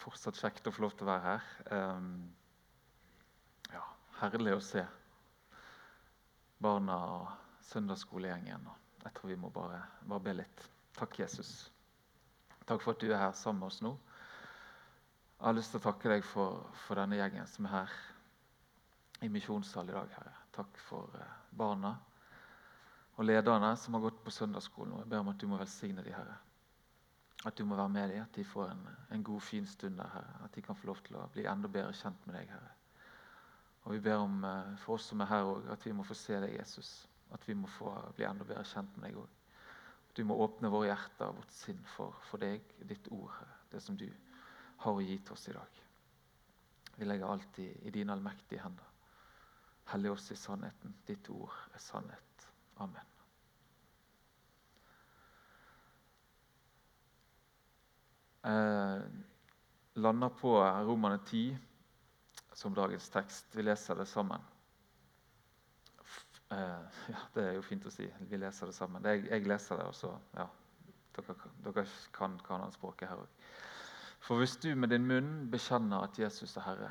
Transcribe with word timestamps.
fortsatt 0.00 0.38
kjekt 0.40 0.68
å 0.68 0.72
få 0.74 0.86
lov 0.86 0.96
til 0.96 1.06
å 1.06 1.10
være 1.10 1.26
her. 1.26 1.50
Um, 1.76 2.10
ja, 3.72 3.84
herlig 4.22 4.56
å 4.56 4.64
se 4.64 4.84
barna 6.60 6.96
og 7.14 7.28
søndagssskolegjengen. 7.70 8.68
Jeg 9.04 9.16
tror 9.16 9.32
vi 9.32 9.38
må 9.40 9.50
bare, 9.54 9.80
bare 10.04 10.24
be 10.24 10.36
litt. 10.42 10.66
Takk, 10.96 11.20
Jesus. 11.22 11.70
Takk 12.68 12.82
for 12.84 12.92
at 12.94 13.00
du 13.02 13.08
er 13.10 13.20
her 13.22 13.36
sammen 13.36 13.62
med 13.62 13.70
oss 13.70 13.80
nå. 13.84 13.94
Jeg 15.38 15.46
har 15.46 15.56
lyst 15.56 15.72
til 15.72 15.80
å 15.80 15.86
takke 15.86 16.12
deg 16.12 16.26
for, 16.26 16.66
for 16.84 17.00
denne 17.00 17.16
gjengen 17.16 17.48
som 17.48 17.68
er 17.68 17.78
her 17.78 17.96
i 19.24 19.30
misjonssal 19.32 19.88
i 19.88 19.96
dag. 19.96 20.12
Herre. 20.18 20.36
Takk 20.52 20.80
for 20.84 21.16
uh, 21.16 21.32
barna 21.56 21.94
og 23.16 23.26
lederne 23.28 23.72
som 23.76 23.96
har 23.96 24.04
gått 24.04 24.20
på 24.24 24.32
søndagsskolen. 24.32 24.98
Jeg 25.02 25.10
ber 25.12 25.24
om 25.24 25.32
at 25.32 25.40
du 25.40 25.48
må 25.48 25.58
velsigne 25.60 26.04
dem, 26.04 26.14
Herre. 26.16 26.36
At 27.46 27.56
du 27.58 27.64
må 27.64 27.76
være 27.76 27.88
med 27.88 28.08
dem, 28.12 28.22
at 28.22 28.36
de 28.36 28.44
får 28.44 28.68
en, 28.68 28.88
en 29.12 29.24
god, 29.24 29.40
fin 29.40 29.66
stund 29.66 29.96
der, 29.96 30.08
Herre. 30.12 30.44
At 30.44 30.54
de 30.54 30.62
kan 30.62 30.76
få 30.76 30.90
lov 30.90 31.00
til 31.06 31.16
å 31.16 31.28
bli 31.32 31.46
enda 31.48 31.68
bedre 31.72 31.96
kjent 31.96 32.26
med 32.26 32.36
deg, 32.36 32.50
Herre. 32.52 32.72
Og 33.84 33.94
Vi 33.94 34.00
ber 34.04 34.20
om 34.20 34.42
uh, 34.44 34.76
for 34.82 34.98
oss 34.98 35.08
som 35.08 35.22
er 35.24 35.30
her 35.30 35.48
òg, 35.48 35.70
at 35.72 35.86
vi 35.86 35.92
må 35.96 36.04
få 36.04 36.14
se 36.14 36.36
deg, 36.36 36.58
Jesus. 36.58 36.90
At 37.32 37.46
vi 37.48 37.56
må 37.56 37.70
få 37.78 37.94
bli 38.16 38.26
enda 38.28 38.44
bedre 38.44 38.64
kjent 38.68 38.96
med 38.96 39.08
deg 39.08 39.22
òg. 39.22 39.36
Du 40.16 40.24
må 40.26 40.36
åpne 40.42 40.68
våre 40.68 40.90
hjerter 40.90 41.30
og 41.30 41.38
vårt 41.38 41.54
sinn 41.54 41.80
for, 41.94 42.18
for 42.28 42.42
deg, 42.42 42.66
ditt 42.90 43.08
ord, 43.14 43.30
Herre. 43.38 43.56
Det 43.72 43.80
som 43.84 43.96
du 43.96 44.08
har 44.84 45.00
gitt 45.06 45.30
oss 45.32 45.48
i 45.48 45.54
dag. 45.56 45.80
Vi 46.96 47.06
legger 47.06 47.32
alt 47.32 47.58
i, 47.62 47.70
i 47.88 47.94
dine 47.94 48.12
allmektige 48.12 48.60
hender. 48.64 48.90
Hellig 49.94 50.12
oss 50.12 50.30
i 50.34 50.36
sannheten. 50.36 50.98
Ditt 51.06 51.30
ord 51.32 51.54
er 51.72 51.80
sannhet. 51.80 52.50
Amen. 52.76 53.19
Eh, 58.44 59.02
lander 59.94 60.28
på 60.40 60.54
Romane 60.86 61.18
10 61.26 61.58
som 62.54 62.74
dagens 62.74 63.08
tekst. 63.08 63.56
Vi 63.56 63.62
leser 63.62 63.94
det 63.94 64.06
sammen. 64.06 64.40
Eh, 66.50 67.02
ja, 67.14 67.26
Det 67.34 67.44
er 67.44 67.52
jo 67.58 67.62
fint 67.62 67.86
å 67.86 67.92
si. 67.94 68.08
Vi 68.30 68.40
leser 68.40 68.70
det 68.70 68.76
sammen. 68.76 69.04
Jeg, 69.04 69.26
jeg 69.30 69.46
leser 69.48 69.80
det, 69.80 69.86
og 69.86 69.94
så 69.94 70.14
ja, 70.36 70.48
dere, 71.16 71.36
dere 71.64 71.86
kan 72.16 72.38
kanonspråket 72.46 73.08
her 73.08 73.22
òg. 73.22 73.46
For 74.20 74.42
hvis 74.42 74.58
du 74.60 74.74
med 74.76 74.92
din 74.92 75.06
munn 75.08 75.48
bekjenner 75.50 76.04
at 76.04 76.18
Jesus 76.20 76.56
er 76.58 76.66
Herre, 76.66 76.90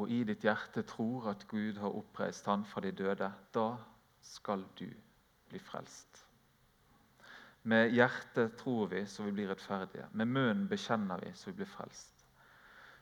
og 0.00 0.08
i 0.08 0.22
ditt 0.24 0.46
hjerte 0.46 0.86
tror 0.88 1.28
at 1.34 1.44
Gud 1.50 1.76
har 1.82 1.92
oppreist 1.92 2.46
Han 2.48 2.64
fra 2.64 2.80
de 2.80 2.92
døde, 2.96 3.28
da 3.52 3.68
skal 4.24 4.64
du 4.78 4.86
bli 5.50 5.60
frelst. 5.60 6.24
Med 7.62 7.92
hjertet 7.92 8.56
tror 8.58 8.88
vi 8.88 9.04
så 9.06 9.26
vi 9.26 9.34
blir 9.36 9.50
rettferdige. 9.50 10.06
Med 10.12 10.28
munnen 10.28 10.68
bekjenner 10.68 11.20
vi 11.20 11.32
så 11.36 11.50
vi 11.50 11.58
blir 11.60 11.68
frelst. 11.68 12.24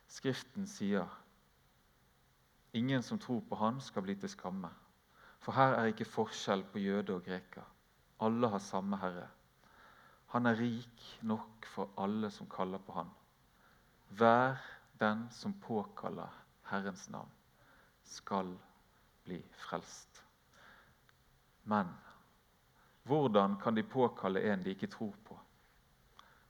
Skriften 0.09 0.67
sier 0.67 1.06
ingen 2.73 3.03
som 3.03 3.19
tror 3.19 3.41
på 3.48 3.59
Han, 3.61 3.81
skal 3.81 4.03
bli 4.03 4.17
til 4.19 4.33
skamme. 4.33 4.70
For 5.39 5.55
her 5.55 5.77
er 5.78 5.92
ikke 5.92 6.09
forskjell 6.09 6.65
på 6.73 6.83
jøde 6.83 7.15
og 7.15 7.25
greker. 7.25 7.67
Alle 8.20 8.50
har 8.50 8.62
samme 8.62 8.98
Herre. 8.98 9.28
Han 10.34 10.47
er 10.47 10.59
rik 10.59 11.05
nok 11.22 11.69
for 11.75 11.95
alle 11.97 12.31
som 12.31 12.50
kaller 12.50 12.83
på 12.83 12.97
Han. 12.98 13.12
Hver 14.19 14.59
den 15.00 15.28
som 15.31 15.55
påkaller 15.62 16.34
Herrens 16.69 17.06
navn, 17.11 17.31
skal 18.05 18.50
bli 19.25 19.39
frelst. 19.69 20.25
Men 21.65 21.93
hvordan 23.09 23.56
kan 23.61 23.77
de 23.77 23.83
påkalle 23.83 24.42
en 24.53 24.64
de 24.64 24.75
ikke 24.77 24.91
tror 24.92 25.14
på? 25.25 25.39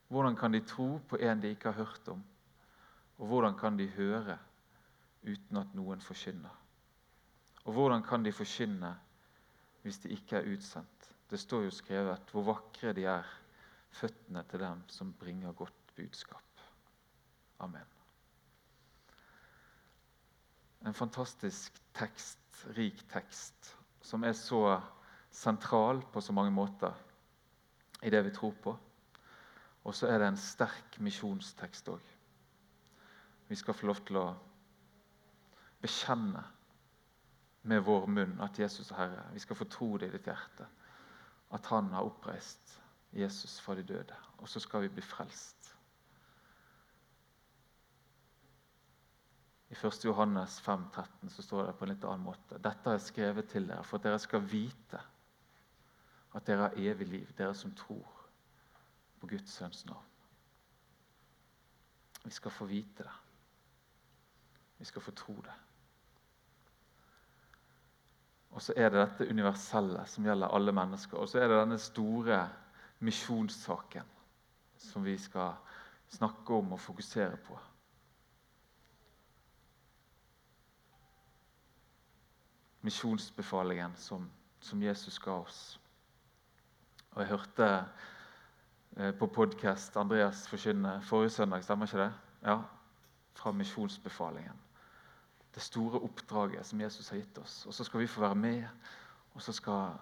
Hvordan 0.09 0.35
kan 0.35 0.53
de 0.53 0.59
tro 0.65 0.97
på 1.07 1.17
en 1.17 1.41
de 1.41 1.53
ikke 1.53 1.71
har 1.71 1.85
hørt 1.85 2.07
om? 2.07 2.23
Og 3.17 3.27
hvordan 3.27 3.57
kan 3.57 3.77
de 3.77 3.87
høre 3.87 4.37
uten 5.23 5.57
at 5.57 5.75
noen 5.75 6.01
forkynner? 6.01 6.55
Og 7.65 7.73
hvordan 7.73 8.03
kan 8.03 8.25
de 8.25 8.33
forkynne 8.33 8.95
hvis 9.83 9.99
de 10.03 10.11
ikke 10.15 10.39
er 10.39 10.51
utsendt? 10.53 11.11
Det 11.29 11.39
står 11.39 11.67
jo 11.67 11.71
skrevet 11.71 12.31
hvor 12.33 12.47
vakre 12.47 12.93
de 12.93 13.05
er, 13.05 13.27
føttene 13.91 14.43
til 14.49 14.59
dem 14.59 14.83
som 14.87 15.13
bringer 15.13 15.53
godt 15.53 15.93
budskap. 15.95 16.63
Amen. 17.59 17.85
En 20.85 20.93
fantastisk 20.93 21.81
tekst, 21.93 22.39
rik 22.77 23.03
tekst, 23.11 23.75
som 24.01 24.23
er 24.23 24.33
så 24.33 24.79
sentral 25.31 26.01
på 26.13 26.21
så 26.21 26.33
mange 26.33 26.51
måter 26.51 26.93
i 28.01 28.09
det 28.09 28.21
vi 28.25 28.35
tror 28.35 28.53
på. 28.63 28.75
Og 29.83 29.95
så 29.95 30.07
er 30.07 30.19
det 30.19 30.27
en 30.27 30.39
sterk 30.39 30.99
misjonstekst 30.99 31.89
òg. 31.89 32.15
Vi 33.49 33.57
skal 33.57 33.73
få 33.73 33.89
lov 33.89 34.01
til 34.05 34.19
å 34.21 34.27
bekjenne 35.81 36.43
med 37.69 37.83
vår 37.85 38.07
munn 38.11 38.35
at 38.43 38.59
Jesus 38.59 38.91
er 38.91 38.99
Herre. 38.99 39.23
Vi 39.33 39.41
skal 39.43 39.57
få 39.57 39.67
tro 39.71 39.95
det 39.97 40.09
i 40.09 40.13
ditt 40.17 40.27
hjerte, 40.29 40.67
at 41.51 41.65
Han 41.73 41.91
har 41.93 42.05
oppreist 42.05 42.75
Jesus 43.11 43.59
fra 43.59 43.75
de 43.75 43.83
døde. 43.83 44.15
Og 44.37 44.49
så 44.49 44.59
skal 44.59 44.85
vi 44.85 44.93
bli 44.93 45.01
frelst. 45.01 45.73
I 49.69 49.75
1. 49.77 50.05
Johannes 50.05 50.59
5, 50.65 50.85
13 50.93 51.29
så 51.29 51.41
står 51.45 51.67
det 51.67 51.75
på 51.77 51.85
en 51.85 51.91
litt 51.93 52.05
annen 52.05 52.25
måte. 52.25 52.57
Dette 52.57 52.93
er 52.93 53.01
skrevet 53.03 53.49
til 53.51 53.67
dere 53.69 53.85
for 53.85 53.99
at 53.99 54.07
dere 54.07 54.21
skal 54.21 54.41
vite 54.49 55.01
at 56.39 56.47
dere 56.47 56.67
har 56.67 56.77
evig 56.79 57.07
liv, 57.07 57.31
dere 57.37 57.55
som 57.55 57.75
tror 57.75 58.07
på 59.19 59.27
Guds 59.27 59.51
sønns 59.51 59.85
navn. 59.85 60.05
Vi 62.23 62.31
skal 62.31 62.51
få 62.51 62.65
vite 62.65 63.03
det. 63.03 63.17
Vi 64.77 64.85
skal 64.85 65.01
få 65.01 65.11
tro 65.11 65.35
det. 65.43 65.55
Og 68.49 68.61
så 68.61 68.73
er 68.75 68.89
det 68.89 69.01
dette 69.01 69.29
universelle 69.29 70.05
som 70.07 70.25
gjelder 70.25 70.55
alle 70.55 70.71
mennesker. 70.71 71.17
Og 71.17 71.29
så 71.29 71.39
er 71.39 71.47
det 71.47 71.59
denne 71.59 71.77
store 71.79 72.39
misjonssaken 72.99 74.07
som 74.79 75.03
vi 75.05 75.17
skal 75.19 75.53
snakke 76.09 76.53
om 76.53 76.73
og 76.73 76.79
fokusere 76.79 77.37
på. 77.37 77.59
Misjonsbefalingen 82.81 83.95
som, 83.95 84.29
som 84.59 84.83
Jesus 84.83 85.19
ga 85.19 85.35
oss. 85.43 85.79
Og 87.11 87.21
Jeg 87.21 87.29
hørte 87.29 87.67
eh, 88.97 89.13
på 89.17 89.27
podkast 89.33 89.97
Andreas 89.97 90.43
forkynne 90.47 90.99
forrige 91.01 91.29
søndag, 91.29 91.63
stemmer 91.63 91.87
ikke 91.89 92.03
det? 92.03 92.11
Ja, 92.43 92.59
Fra 93.33 93.51
misjonsbefalingen. 93.51 94.59
Det 95.55 95.63
store 95.63 95.99
oppdraget 95.99 96.65
som 96.65 96.81
Jesus 96.81 97.09
har 97.09 97.17
gitt 97.17 97.37
oss. 97.37 97.65
Og 97.65 97.73
så 97.73 97.83
skal 97.83 97.99
vi 97.99 98.07
få 98.07 98.21
være 98.21 98.35
med, 98.35 98.63
og 99.33 99.41
så 99.41 99.53
skal, 99.53 99.97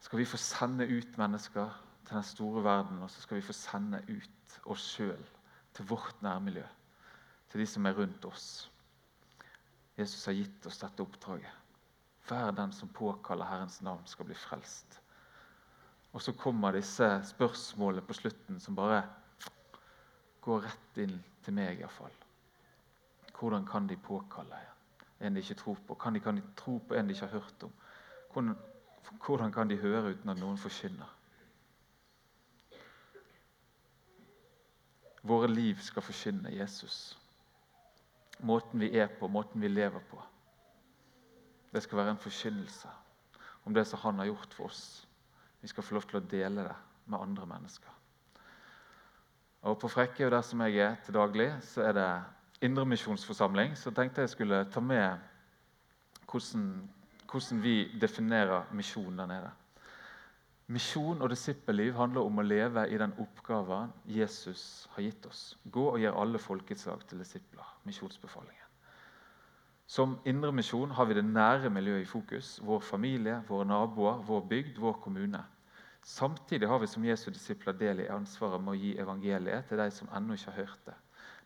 skal 0.00 0.18
vi 0.18 0.24
få 0.24 0.36
sende 0.36 0.86
ut 0.88 1.18
mennesker 1.18 1.82
til 2.06 2.14
den 2.14 2.22
store 2.22 2.64
verden. 2.64 3.02
Og 3.02 3.10
så 3.10 3.20
skal 3.20 3.36
vi 3.36 3.42
få 3.42 3.52
sende 3.52 4.00
ut 4.08 4.60
oss 4.64 4.88
sjøl 4.96 5.24
til 5.74 5.88
vårt 5.88 6.22
nærmiljø, 6.22 6.64
til 7.50 7.60
de 7.60 7.66
som 7.66 7.86
er 7.86 7.98
rundt 7.98 8.24
oss. 8.24 8.70
Jesus 9.98 10.24
har 10.24 10.32
gitt 10.32 10.66
oss 10.66 10.78
dette 10.78 11.02
oppdraget. 11.02 11.52
Hver 12.28 12.50
den 12.50 12.72
som 12.72 12.88
påkaller 12.88 13.44
Herrens 13.44 13.82
navn, 13.82 14.06
skal 14.06 14.24
bli 14.24 14.34
frelst. 14.34 15.00
Og 16.16 16.22
så 16.22 16.32
kommer 16.32 16.72
disse 16.72 17.04
spørsmålene 17.28 18.00
på 18.06 18.14
slutten 18.16 18.60
som 18.60 18.76
bare 18.76 19.02
går 20.40 20.62
rett 20.64 21.00
inn 21.02 21.18
til 21.44 21.52
meg, 21.58 21.82
iallfall. 21.82 22.14
Hvordan 23.36 23.66
kan 23.68 23.84
de 23.90 23.98
påkalle 24.00 24.56
en 25.20 25.34
de 25.36 25.42
ikke 25.44 25.58
tror 25.60 25.82
på? 25.86 25.94
Kan 26.00 26.14
de, 26.16 26.22
kan 26.24 26.38
de 26.38 26.44
tro 26.56 26.78
på 26.78 26.96
en 26.96 27.08
de 27.08 27.12
ikke 27.12 27.26
har 27.26 27.42
hørt 27.42 27.66
om? 27.68 27.74
Hvordan, 28.32 28.56
hvordan 29.26 29.52
kan 29.52 29.68
de 29.68 29.76
høre 29.76 30.14
uten 30.14 30.32
at 30.32 30.40
noen 30.40 30.56
forkynner? 30.56 31.12
Våre 35.26 35.50
liv 35.52 35.82
skal 35.84 36.02
forkynne 36.06 36.54
Jesus. 36.54 37.18
Måten 38.40 38.80
vi 38.80 38.88
er 38.96 39.12
på, 39.20 39.28
måten 39.28 39.60
vi 39.60 39.68
lever 39.68 40.00
på. 40.10 40.22
Det 41.72 41.82
skal 41.82 41.98
være 41.98 42.16
en 42.16 42.24
forkynnelse 42.24 42.88
om 43.64 43.74
det 43.74 43.84
som 43.86 44.00
han 44.00 44.18
har 44.18 44.30
gjort 44.32 44.54
for 44.54 44.70
oss. 44.70 45.05
Vi 45.60 45.68
skal 45.68 45.84
få 45.84 45.96
lov 45.96 46.08
til 46.08 46.20
å 46.20 46.26
dele 46.30 46.66
det 46.68 46.76
med 47.06 47.20
andre 47.20 47.46
mennesker. 47.46 47.92
Og 49.66 49.78
På 49.80 49.88
Frekkhaug, 49.88 50.30
der 50.30 50.42
som 50.46 50.60
jeg 50.62 50.78
er 50.78 50.96
til 51.04 51.14
daglig, 51.14 51.48
så 51.62 51.82
er 51.88 51.92
det 51.96 52.10
indremisjonsforsamling. 52.66 53.76
Så 53.76 53.90
tenkte 53.90 54.22
jeg 54.22 54.30
skulle 54.30 54.64
ta 54.70 54.80
med 54.80 55.16
hvordan, 56.30 56.66
hvordan 57.30 57.62
vi 57.62 57.76
definerer 58.00 58.68
misjon 58.72 59.18
der 59.18 59.26
nede. 59.26 59.50
Misjon 60.66 61.22
og 61.22 61.30
disippelliv 61.30 61.94
handler 61.94 62.26
om 62.26 62.38
å 62.38 62.46
leve 62.46 62.88
i 62.90 62.98
den 62.98 63.14
oppgaven 63.22 63.92
Jesus 64.10 64.88
har 64.94 65.06
gitt 65.06 65.26
oss. 65.26 65.42
Gå 65.62 65.92
og 65.92 66.00
gjør 66.02 66.22
alle 66.22 66.42
folkeslag 66.42 67.04
til 67.06 67.22
disipler. 67.22 67.66
Misjonsbefalingen. 67.86 68.65
Som 69.86 70.16
indremisjon 70.26 70.90
har 70.90 71.06
vi 71.06 71.14
det 71.14 71.24
nære 71.24 71.70
miljøet 71.70 72.02
i 72.02 72.10
fokus. 72.10 72.56
Vår 72.66 72.80
familie, 72.82 73.38
våre 73.48 73.66
naboer, 73.68 74.18
vår 74.26 74.42
bygd, 74.50 74.80
vår 74.82 74.98
kommune. 75.02 75.42
Samtidig 76.06 76.68
har 76.68 76.78
vi 76.78 76.86
som 76.90 77.04
Jesu 77.06 77.30
disipler 77.30 77.74
del 77.74 78.02
i 78.02 78.10
ansvaret 78.10 78.62
med 78.62 78.74
å 78.74 78.78
gi 78.78 78.92
evangeliet 79.02 79.66
til 79.66 79.78
de 79.78 79.86
som 79.94 80.10
ennå 80.14 80.34
ikke 80.34 80.52
har 80.52 80.66
hørt 80.66 80.90
det. 80.90 80.94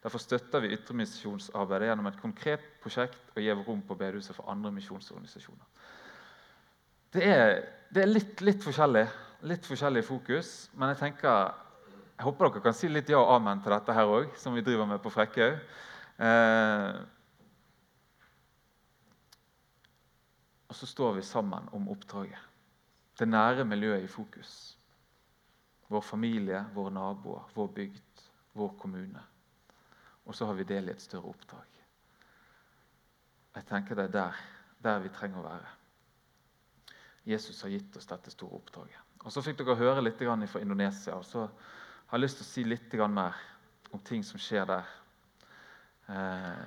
Derfor 0.01 0.21
støtter 0.21 0.65
vi 0.65 0.73
ytremisjonsarbeidet 0.73 1.91
gjennom 1.91 2.09
et 2.09 2.21
konkret 2.21 2.65
prosjekt 2.81 3.35
og 3.35 3.43
gir 3.45 3.61
rom 3.67 3.83
på 3.85 3.97
bedehuset 4.01 4.37
for 4.37 4.49
andre 4.53 4.73
misjonsorganisasjoner. 4.73 5.67
Det 7.13 7.25
er, 7.27 7.55
det 7.93 8.05
er 8.05 8.13
litt, 8.13 8.41
litt, 8.45 8.65
forskjellig, 8.65 9.05
litt 9.51 9.69
forskjellig 9.69 10.05
fokus, 10.07 10.71
men 10.79 10.95
jeg 10.95 11.01
tenker 11.03 11.53
jeg 12.21 12.27
håper 12.27 12.51
dere 12.51 12.65
kan 12.65 12.77
si 12.77 12.89
litt 12.89 13.09
ja 13.09 13.21
og 13.21 13.33
amen 13.39 13.61
til 13.65 13.73
dette 13.73 13.97
her 13.97 14.13
òg, 14.13 14.33
som 14.37 14.57
vi 14.57 14.65
driver 14.65 14.89
med 14.89 15.01
på 15.01 15.13
Frekkhaug. 15.13 15.57
Eh, 16.21 17.01
og 20.70 20.76
så 20.76 20.87
står 20.87 21.17
vi 21.17 21.22
sammen 21.26 21.67
om 21.75 21.88
oppdraget. 21.90 22.38
Det 23.19 23.26
nære 23.28 23.64
miljøet 23.64 24.05
i 24.05 24.06
fokus. 24.06 24.78
Vår 25.90 26.00
familie, 26.00 26.61
våre 26.75 26.93
naboer, 26.94 27.49
vår 27.55 27.67
bygd, 27.75 28.22
vår 28.55 28.76
kommune. 28.78 29.22
Og 30.25 30.34
så 30.34 30.46
har 30.46 30.55
vi 30.55 30.69
del 30.69 30.88
i 30.88 30.93
et 30.94 31.02
større 31.02 31.32
oppdrag. 31.32 31.81
Jeg 33.56 33.67
tenker 33.67 33.99
det 33.99 34.05
er 34.05 34.14
der, 34.14 34.38
der 34.78 35.02
vi 35.02 35.11
trenger 35.11 35.43
å 35.43 35.49
være. 35.49 35.75
Jesus 37.26 37.62
har 37.67 37.75
gitt 37.75 37.99
oss 37.99 38.06
dette 38.06 38.31
store 38.31 38.62
oppdraget. 38.62 39.02
Og 39.25 39.32
Så 39.32 39.43
fikk 39.43 39.58
dere 39.58 39.76
høre 39.76 40.06
litt 40.06 40.22
fra 40.22 40.61
Indonesia. 40.61 41.14
og 41.14 41.25
så 41.25 41.49
har 42.06 42.19
jeg 42.19 42.20
lyst 42.20 42.37
til 42.37 42.46
å 42.46 42.52
si 42.52 42.64
litt 42.64 42.94
mer 43.11 43.34
om 43.90 43.99
ting 43.99 44.22
som 44.22 44.38
skjer 44.38 44.67
der. 44.67 44.87
Eh, 46.08 46.67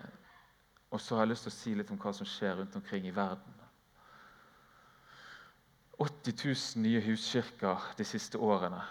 og 0.91 1.01
så 1.01 1.15
har 1.15 1.23
jeg 1.23 1.29
lyst 1.29 1.43
til 1.43 1.51
å 1.51 1.55
si 1.55 1.75
litt 1.75 1.91
om 1.91 1.97
hva 1.97 2.13
som 2.13 2.27
skjer 2.27 2.57
rundt 2.57 2.75
omkring 2.75 3.07
i 3.07 3.15
verden. 3.15 3.62
80 6.03 6.33
000 6.75 6.83
nye 6.83 7.01
huskirker 7.05 7.93
de 7.97 8.05
siste 8.05 8.37
årene. 8.37 8.81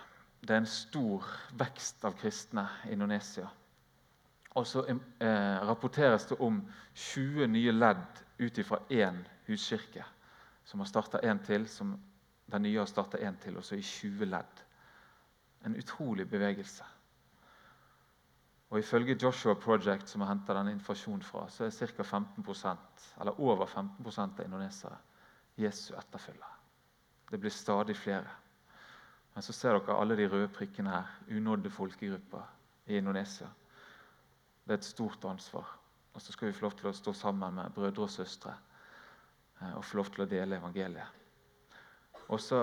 Det 0.40 0.54
er 0.54 0.62
en 0.62 0.70
stor 0.70 1.26
vekst 1.60 2.04
av 2.08 2.16
kristne 2.18 2.64
i 2.88 2.94
Indonesia. 2.96 3.50
Og 4.56 4.66
så 4.66 4.84
eh, 4.88 5.58
rapporteres 5.68 6.24
det 6.30 6.38
om 6.40 6.62
20 6.94 7.50
nye 7.52 7.72
ledd 7.72 8.22
ut 8.40 8.58
ifra 8.58 8.80
én 8.88 9.20
huskirke. 9.46 10.04
Som 10.64 10.80
har 10.80 10.88
starta 10.88 11.20
én 11.20 11.40
til, 11.44 11.68
som 11.68 11.92
den 12.52 12.64
nye 12.64 12.80
har 12.80 12.88
starta 12.88 13.20
én 13.20 13.36
til, 13.42 13.56
og 13.56 13.64
så 13.64 13.76
i 13.76 13.84
20 13.84 14.28
ledd. 14.32 14.64
En 15.68 15.76
utrolig 15.76 16.28
bevegelse. 16.30 16.84
Og 18.72 18.78
Ifølge 18.78 19.18
Joshua 19.22 19.54
Project, 19.54 20.08
som 20.08 20.24
har 20.24 20.32
henta 20.32 20.56
denne 20.56 20.72
informasjonen 20.72 21.22
fra, 21.22 21.44
så 21.52 21.68
er 21.68 21.76
ca. 21.76 22.02
15% 22.02 23.06
eller 23.20 23.40
over 23.40 23.66
15% 23.66 24.40
av 24.40 24.44
indonesere 24.44 24.96
Jesu 25.60 25.92
etterfølgere. 25.92 26.61
Det 27.32 27.38
blir 27.40 27.50
stadig 27.50 27.96
flere. 27.96 28.28
Men 29.34 29.42
så 29.42 29.54
ser 29.56 29.78
dere 29.78 29.96
alle 29.96 30.16
de 30.18 30.26
røde 30.28 30.50
prikkene 30.52 30.92
her. 30.92 31.12
Unådde 31.32 31.70
folkegrupper 31.72 32.42
i 32.86 32.98
Indonesia. 33.00 33.48
Det 34.64 34.74
er 34.74 34.82
et 34.82 34.84
stort 34.84 35.24
ansvar. 35.24 35.70
Og 36.12 36.20
så 36.20 36.32
skal 36.32 36.50
vi 36.50 36.52
få 36.52 36.66
lov 36.66 36.74
til 36.76 36.90
å 36.90 36.92
stå 36.92 37.14
sammen 37.16 37.56
med 37.56 37.72
brødre 37.72 38.04
og 38.04 38.12
søstre 38.12 38.52
eh, 39.62 39.72
og 39.72 39.84
få 39.84 40.02
lov 40.02 40.10
til 40.12 40.26
å 40.26 40.28
dele 40.28 40.58
evangeliet. 40.60 41.08
Også 42.28 42.60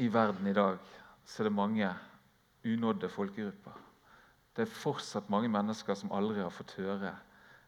i 0.00 0.08
verden 0.12 0.48
i 0.48 0.56
dag 0.56 0.80
så 1.26 1.42
er 1.42 1.50
det 1.50 1.56
mange 1.58 1.92
unådde 2.64 3.12
folkegrupper. 3.12 3.76
Det 4.56 4.64
er 4.64 4.72
fortsatt 4.72 5.28
mange 5.28 5.52
mennesker 5.52 5.94
som 5.94 6.16
aldri 6.16 6.40
har 6.40 6.54
fått 6.54 6.78
høre 6.80 7.12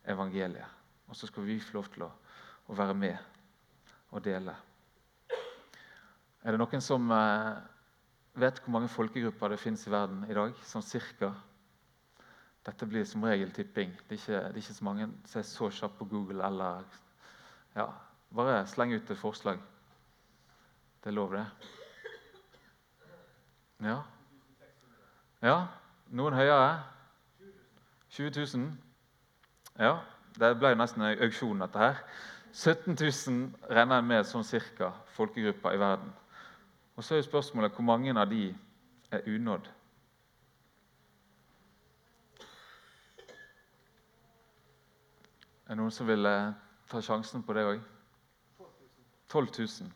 evangeliet. 0.09 0.73
Og 1.12 1.21
så 1.21 1.29
skal 1.29 1.45
vi 1.45 1.61
få 1.61 1.83
lov 1.83 1.93
til 1.93 2.09
å, 2.09 2.11
å 2.73 2.81
være 2.81 2.97
med 2.97 4.11
og 4.11 4.25
dele. 4.25 4.57
Er 6.40 6.54
det 6.54 6.60
noen 6.62 6.81
som 6.81 7.10
eh, 7.12 7.56
vet 8.40 8.60
hvor 8.64 8.72
mange 8.72 8.88
folkegrupper 8.88 9.52
det 9.52 9.60
fins 9.60 9.82
i 9.87 9.92
verden 9.92 10.22
i 10.25 10.37
dag? 10.37 10.54
Sånn 10.64 10.84
cirka? 10.84 11.34
Dette 12.64 12.87
blir 12.88 13.04
som 13.08 13.25
regel 13.25 13.52
tipping. 13.52 13.92
Det 14.08 14.16
er 14.16 14.20
ikke, 14.20 14.38
det 14.46 14.54
er 14.54 14.62
ikke 14.62 14.76
så 14.78 14.87
mange 14.88 15.08
som 15.28 15.40
er 15.40 15.48
så 15.48 15.69
kjappe 15.72 16.00
på 16.00 16.08
Google. 16.14 16.44
eller 16.46 16.84
ja, 17.76 17.90
Bare 18.32 18.66
sleng 18.66 18.94
ut 18.94 19.10
et 19.10 19.19
forslag. 19.19 19.60
Det 21.02 21.10
er 21.10 21.16
lov, 21.16 21.32
det. 21.34 21.44
Ja. 23.81 23.98
ja. 25.42 25.56
Noen 26.10 26.37
høyere? 26.37 26.82
20 28.10 28.32
000? 28.56 28.70
Ja, 29.81 29.98
det 30.37 30.54
ble 30.60 30.72
nesten 30.76 31.04
en 31.04 31.25
auksjon, 31.25 31.60
dette 31.64 31.81
her. 31.81 32.00
17 32.52 32.96
000 32.96 33.70
regner 33.70 34.00
jeg 34.00 34.08
med 34.08 34.28
sånn 34.28 34.44
cirka 34.44 34.90
folkegrupper 35.16 35.76
i 35.76 35.81
verden. 35.81 36.12
Og 37.00 37.05
Så 37.05 37.14
er 37.14 37.19
jo 37.19 37.23
spørsmålet 37.23 37.73
hvor 37.73 37.85
mange 37.88 38.12
av 38.20 38.26
de 38.29 38.50
er 39.11 39.23
unådd. 39.25 39.69
Er 45.64 45.73
det 45.73 45.79
noen 45.81 45.94
som 45.97 46.11
vil 46.11 46.29
eh, 46.29 46.52
ta 46.93 47.00
sjansen 47.00 47.41
på 47.47 47.56
det 47.56 47.64
òg? 47.70 47.81
12 49.32 49.49
000. 49.56 49.88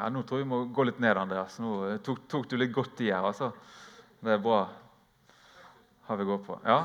Ja, 0.00 0.08
Nå 0.10 0.24
tror 0.26 0.42
jeg 0.42 0.48
vi 0.48 0.50
må 0.50 0.60
gå 0.74 0.88
litt 0.88 0.98
ned, 0.98 1.14
Andreas. 1.22 1.60
Nå 1.62 1.76
eh, 1.92 2.02
tok, 2.02 2.26
tok 2.26 2.50
du 2.50 2.58
litt 2.58 2.74
godt 2.74 3.06
i 3.06 3.12
her. 3.12 3.22
altså. 3.22 3.52
Det 4.18 4.34
er 4.34 4.42
bra. 4.42 4.64
Har 6.10 6.18
vi 6.18 6.26
gått 6.26 6.46
på. 6.50 6.58
Ja, 6.66 6.80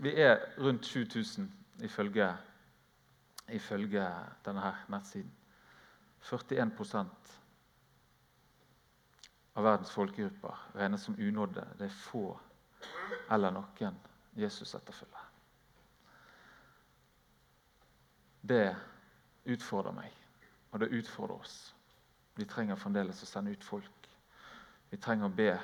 vi 0.00 0.16
er 0.24 0.40
rundt 0.56 0.88
7000 0.88 1.52
ifølge, 1.84 2.32
ifølge 3.52 4.08
denne 4.48 4.64
her 4.70 4.86
nettsiden. 4.88 5.36
41 6.32 6.72
av 9.56 9.64
verdens 9.64 9.90
folkegrupper 9.90 10.58
regnes 10.76 11.06
som 11.08 11.16
unådde. 11.18 11.64
Det 11.78 11.88
er 11.88 12.02
få 12.04 12.26
eller 13.32 13.54
noen 13.56 13.96
Jesus 14.36 14.74
etterfølger. 14.76 15.22
Det 18.46 18.76
utfordrer 19.50 19.96
meg, 19.96 20.12
og 20.70 20.82
det 20.82 20.92
utfordrer 20.94 21.40
oss. 21.40 21.56
Vi 22.36 22.44
trenger 22.44 22.78
fremdeles 22.78 23.22
å 23.24 23.28
sende 23.28 23.54
ut 23.54 23.64
folk. 23.64 24.10
Vi 24.92 24.98
trenger 25.02 25.26
å 25.26 25.34
be 25.34 25.54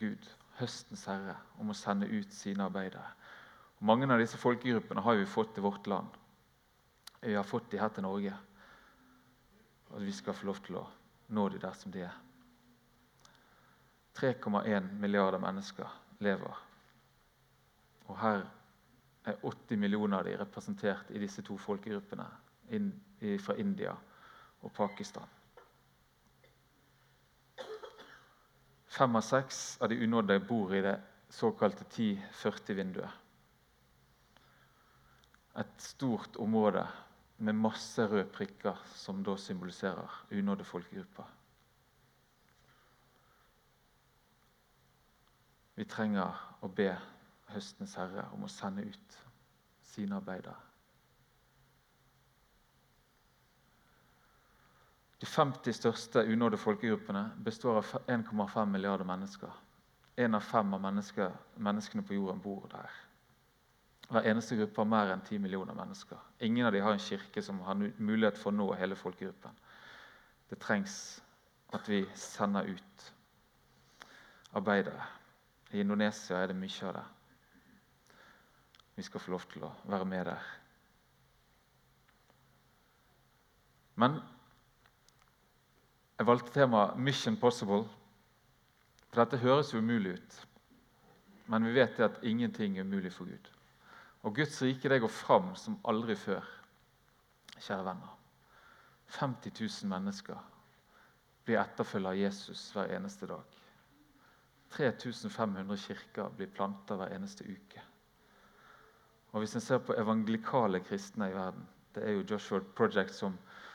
Gud, 0.00 0.26
høstens 0.58 1.06
herre, 1.08 1.36
om 1.62 1.70
å 1.70 1.76
sende 1.76 2.10
ut 2.10 2.34
sine 2.34 2.66
arbeidere. 2.66 3.06
Og 3.78 3.86
mange 3.88 4.10
av 4.10 4.20
disse 4.20 4.40
folkegruppene 4.40 5.04
har 5.06 5.16
vi 5.16 5.28
fått 5.30 5.54
til 5.54 5.64
vårt 5.64 5.86
land. 5.88 6.10
Vi 7.22 7.36
har 7.36 7.46
fått 7.46 7.70
dem 7.70 7.80
her 7.80 7.94
til 7.94 8.04
Norge. 8.04 8.34
Og 9.90 10.02
vi 10.04 10.12
skal 10.12 10.36
få 10.36 10.50
lov 10.50 10.60
til 10.66 10.80
å 10.82 10.84
nå 11.30 11.46
dem 11.54 11.62
der 11.62 11.78
som 11.78 11.94
de 11.94 12.04
er. 12.08 12.18
3,1 14.18 14.92
milliarder 15.00 15.38
mennesker 15.38 15.88
lever. 16.18 16.56
Og 18.10 18.18
her 18.18 18.46
er 19.24 19.44
80 19.44 19.78
millioner 19.78 20.18
av 20.18 20.24
dem 20.26 20.40
representert 20.40 21.10
i 21.14 21.20
disse 21.22 21.42
to 21.46 21.56
folkegruppene 21.60 22.26
fra 23.44 23.56
India 23.58 23.94
og 24.62 24.72
Pakistan. 24.74 25.28
Fem 28.90 29.16
av 29.16 29.22
seks 29.22 29.78
av 29.80 29.88
de 29.92 30.00
unådde 30.02 30.40
bor 30.48 30.74
i 30.74 30.82
det 30.82 30.96
såkalte 31.30 31.86
10-40-vinduet. 31.86 33.12
Et 35.62 35.82
stort 35.82 36.36
område 36.42 36.82
med 37.38 37.56
masse 37.56 38.04
røde 38.06 38.28
prikker 38.34 38.76
som 38.94 39.22
da 39.24 39.36
symboliserer 39.38 40.18
unådde 40.30 40.66
folkegrupper. 40.66 41.28
Vi 45.80 45.86
trenger 45.88 46.36
å 46.60 46.68
be 46.68 46.90
høstens 47.54 47.94
herre 47.96 48.26
om 48.36 48.42
å 48.44 48.48
sende 48.52 48.82
ut 48.84 49.14
sine 49.88 50.18
arbeidere. 50.18 50.58
De 55.20 55.28
50 55.28 55.72
største 55.78 56.24
unådde 56.28 56.58
folkegruppene 56.60 57.22
består 57.46 57.78
av 57.80 57.92
1,5 58.12 58.68
milliarder 58.68 59.08
mennesker. 59.08 59.54
En 60.20 60.36
av 60.36 60.44
fem 60.44 60.74
av 60.76 60.82
mennesker, 60.84 61.32
menneskene 61.56 62.04
på 62.04 62.18
jorden 62.18 62.42
bor 62.44 62.66
der. 62.74 62.98
Hver 64.10 64.28
eneste 64.34 64.58
gruppe 64.58 64.82
har 64.82 64.90
mer 64.90 65.12
enn 65.14 65.24
10 65.24 65.40
millioner 65.46 65.78
mennesker. 65.78 66.20
Ingen 66.44 66.68
av 66.68 66.74
dem 66.76 66.84
har 66.84 66.98
en 66.98 67.00
kirke 67.06 67.40
som 67.46 67.62
har 67.64 67.80
mulighet 67.80 68.36
for 68.36 68.52
å 68.52 68.58
nå 68.58 68.68
hele 68.76 69.00
folkegruppen. 69.00 69.56
Det 70.52 70.60
trengs 70.60 70.98
at 71.72 71.88
vi 71.88 72.02
sender 72.18 72.68
ut 72.68 73.08
arbeidere. 74.60 75.08
I 75.70 75.80
Indonesia 75.80 76.36
er 76.36 76.50
det 76.50 76.56
mye 76.58 76.86
av 76.88 76.94
det. 76.96 77.04
Vi 78.96 79.02
skal 79.06 79.20
få 79.20 79.30
lov 79.30 79.44
til 79.48 79.64
å 79.64 79.70
være 79.88 80.04
med 80.04 80.26
der. 80.26 80.48
Men 84.00 84.18
jeg 86.18 86.26
valgte 86.26 86.52
temaet 86.52 86.96
'Mission 86.96 87.36
Possible', 87.36 87.88
for 89.08 89.24
dette 89.24 89.42
høres 89.42 89.72
jo 89.74 89.78
umulig 89.78 90.12
ut. 90.12 90.46
Men 91.46 91.64
vi 91.64 91.72
vet 91.74 92.00
at 92.00 92.22
ingenting 92.22 92.78
er 92.78 92.84
umulig 92.84 93.12
for 93.12 93.24
Gud. 93.24 93.50
Og 94.22 94.34
Guds 94.34 94.62
rike 94.62 94.88
det 94.88 95.00
går 95.00 95.08
fram 95.08 95.54
som 95.56 95.80
aldri 95.84 96.16
før, 96.16 96.44
kjære 97.58 97.84
venner. 97.84 98.16
50 99.06 99.60
000 99.60 99.88
mennesker 99.90 100.38
blir 101.44 101.58
etterfølger 101.60 102.10
av 102.10 102.16
Jesus 102.16 102.70
hver 102.72 102.92
eneste 102.96 103.26
dag. 103.26 103.59
3500 104.70 105.76
kirker 105.76 106.30
blir 106.36 106.50
planta 106.54 106.96
hver 106.98 107.14
eneste 107.14 107.44
uke. 107.44 107.82
Og 109.30 109.42
Hvis 109.42 109.54
en 109.54 109.62
ser 109.62 109.82
på 109.82 109.94
evangelikale 109.98 110.80
kristne 110.82 111.30
i 111.30 111.34
verden 111.34 111.66
Det 111.94 112.02
er 112.06 112.12
jo 112.14 112.26
Joshua 112.30 112.60
Project 112.76 113.14
som, 113.14 113.34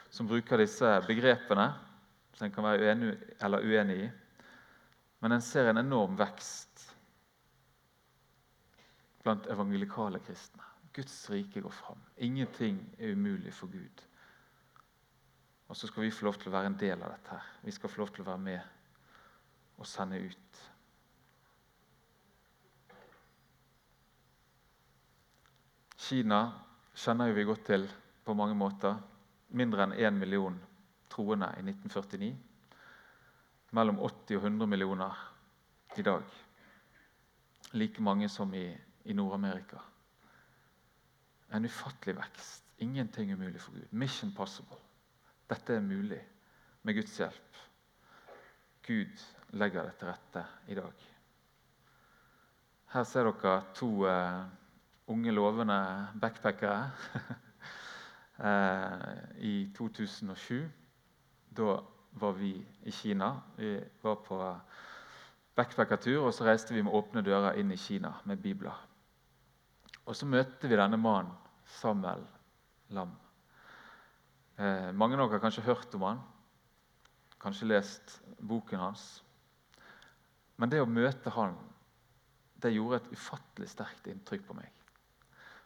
som 0.10 0.28
bruker 0.28 0.58
disse 0.58 0.88
begrepene, 1.08 1.66
som 2.34 2.46
en 2.46 2.54
kan 2.56 2.64
være 2.64 2.88
uenig 2.88 3.10
eller 3.44 3.64
uenig 3.64 3.98
i. 4.06 4.10
Men 5.20 5.36
en 5.36 5.44
ser 5.44 5.68
en 5.70 5.82
enorm 5.82 6.16
vekst 6.16 6.86
blant 9.24 9.48
evangelikale 9.52 10.20
kristne. 10.24 10.64
Guds 10.96 11.30
rike 11.30 11.62
går 11.62 11.75
fram. 11.75 12.00
Ingenting 12.18 12.80
er 13.00 13.12
umulig 13.12 13.54
for 13.54 13.68
Gud. 13.68 14.04
Og 15.68 15.75
så 15.75 15.88
skal 15.88 16.04
vi 16.04 16.12
få 16.14 16.30
lov 16.30 16.38
til 16.40 16.52
å 16.52 16.56
være 16.56 16.72
en 16.72 16.80
del 16.80 17.04
av 17.04 17.12
dette. 17.18 17.36
her. 17.36 17.48
Vi 17.64 17.72
skal 17.72 17.90
få 17.90 18.04
lov 18.04 18.14
til 18.14 18.24
å 18.24 18.30
være 18.30 18.44
med 18.46 18.60
og 19.78 19.88
sende 19.88 20.22
ut. 20.22 20.62
Kina 26.06 26.52
kjenner 26.94 27.32
vi 27.34 27.44
godt 27.48 27.64
til 27.66 27.86
på 28.26 28.34
mange 28.38 28.54
måter. 28.54 29.00
Mindre 29.58 29.88
enn 29.88 29.94
én 29.98 30.18
million 30.22 30.58
troende 31.10 31.48
i 31.58 31.64
1949. 31.66 32.28
Mellom 33.74 33.98
80 34.04 34.38
og 34.38 34.44
100 34.44 34.70
millioner 34.70 35.22
i 35.98 36.04
dag. 36.06 36.28
Like 37.74 38.04
mange 38.06 38.30
som 38.30 38.54
i, 38.54 38.68
i 39.10 39.16
Nord-Amerika. 39.18 39.82
En 41.58 41.66
ufattelig 41.66 42.14
vekst. 42.20 42.68
Ingenting 42.86 43.32
er 43.32 43.40
umulig 43.40 43.64
for 43.64 43.74
Gud. 43.74 43.88
Mission 43.90 44.34
possible. 44.38 44.78
Dette 45.50 45.74
er 45.74 45.82
mulig 45.82 46.20
med 46.84 47.00
Guds 47.00 47.16
hjelp. 47.18 47.58
Gud 48.86 49.26
legger 49.58 49.90
det 49.90 49.98
til 49.98 50.12
rette 50.12 50.46
i 50.70 50.78
dag. 50.78 51.10
Her 52.94 53.10
ser 53.10 53.32
dere 53.32 53.56
to 53.74 53.90
uh, 54.06 54.46
unge, 55.08 55.32
lovende 55.32 55.78
backpackere 56.22 56.92
uh, 58.40 59.12
i 59.52 59.56
2007. 59.78 60.64
Da 61.56 61.78
var 62.16 62.34
vi 62.40 62.54
i 62.84 62.92
Kina. 62.92 63.42
Vi 63.56 63.76
var 64.02 64.16
på 64.16 64.40
backpackertur, 65.56 66.26
og 66.26 66.34
så 66.34 66.48
reiste 66.48 66.74
vi 66.76 66.84
med 66.84 66.94
åpne 66.96 67.24
dører 67.24 67.60
inn 67.60 67.72
i 67.72 67.80
Kina 67.80 68.14
med 68.28 68.42
bibler. 68.44 68.76
Og 70.06 70.16
så 70.16 70.28
møtte 70.30 70.70
vi 70.70 70.78
denne 70.78 71.00
mannen, 71.02 71.34
Samuel 71.80 72.22
Lam. 72.94 73.16
Eh, 74.56 74.92
mange 74.94 75.18
av 75.18 75.26
dere 75.26 75.40
har 75.40 75.44
kanskje 75.44 75.66
hørt 75.66 75.96
om 75.98 76.06
han, 76.06 76.20
kanskje 77.42 77.68
lest 77.72 78.20
boken 78.40 78.80
hans. 78.80 79.06
Men 80.56 80.72
det 80.72 80.84
å 80.84 80.88
møte 80.88 81.34
han, 81.36 81.58
det 82.64 82.76
gjorde 82.76 83.02
et 83.02 83.12
ufattelig 83.18 83.72
sterkt 83.74 84.08
inntrykk 84.12 84.46
på 84.48 84.56
meg. 84.60 84.85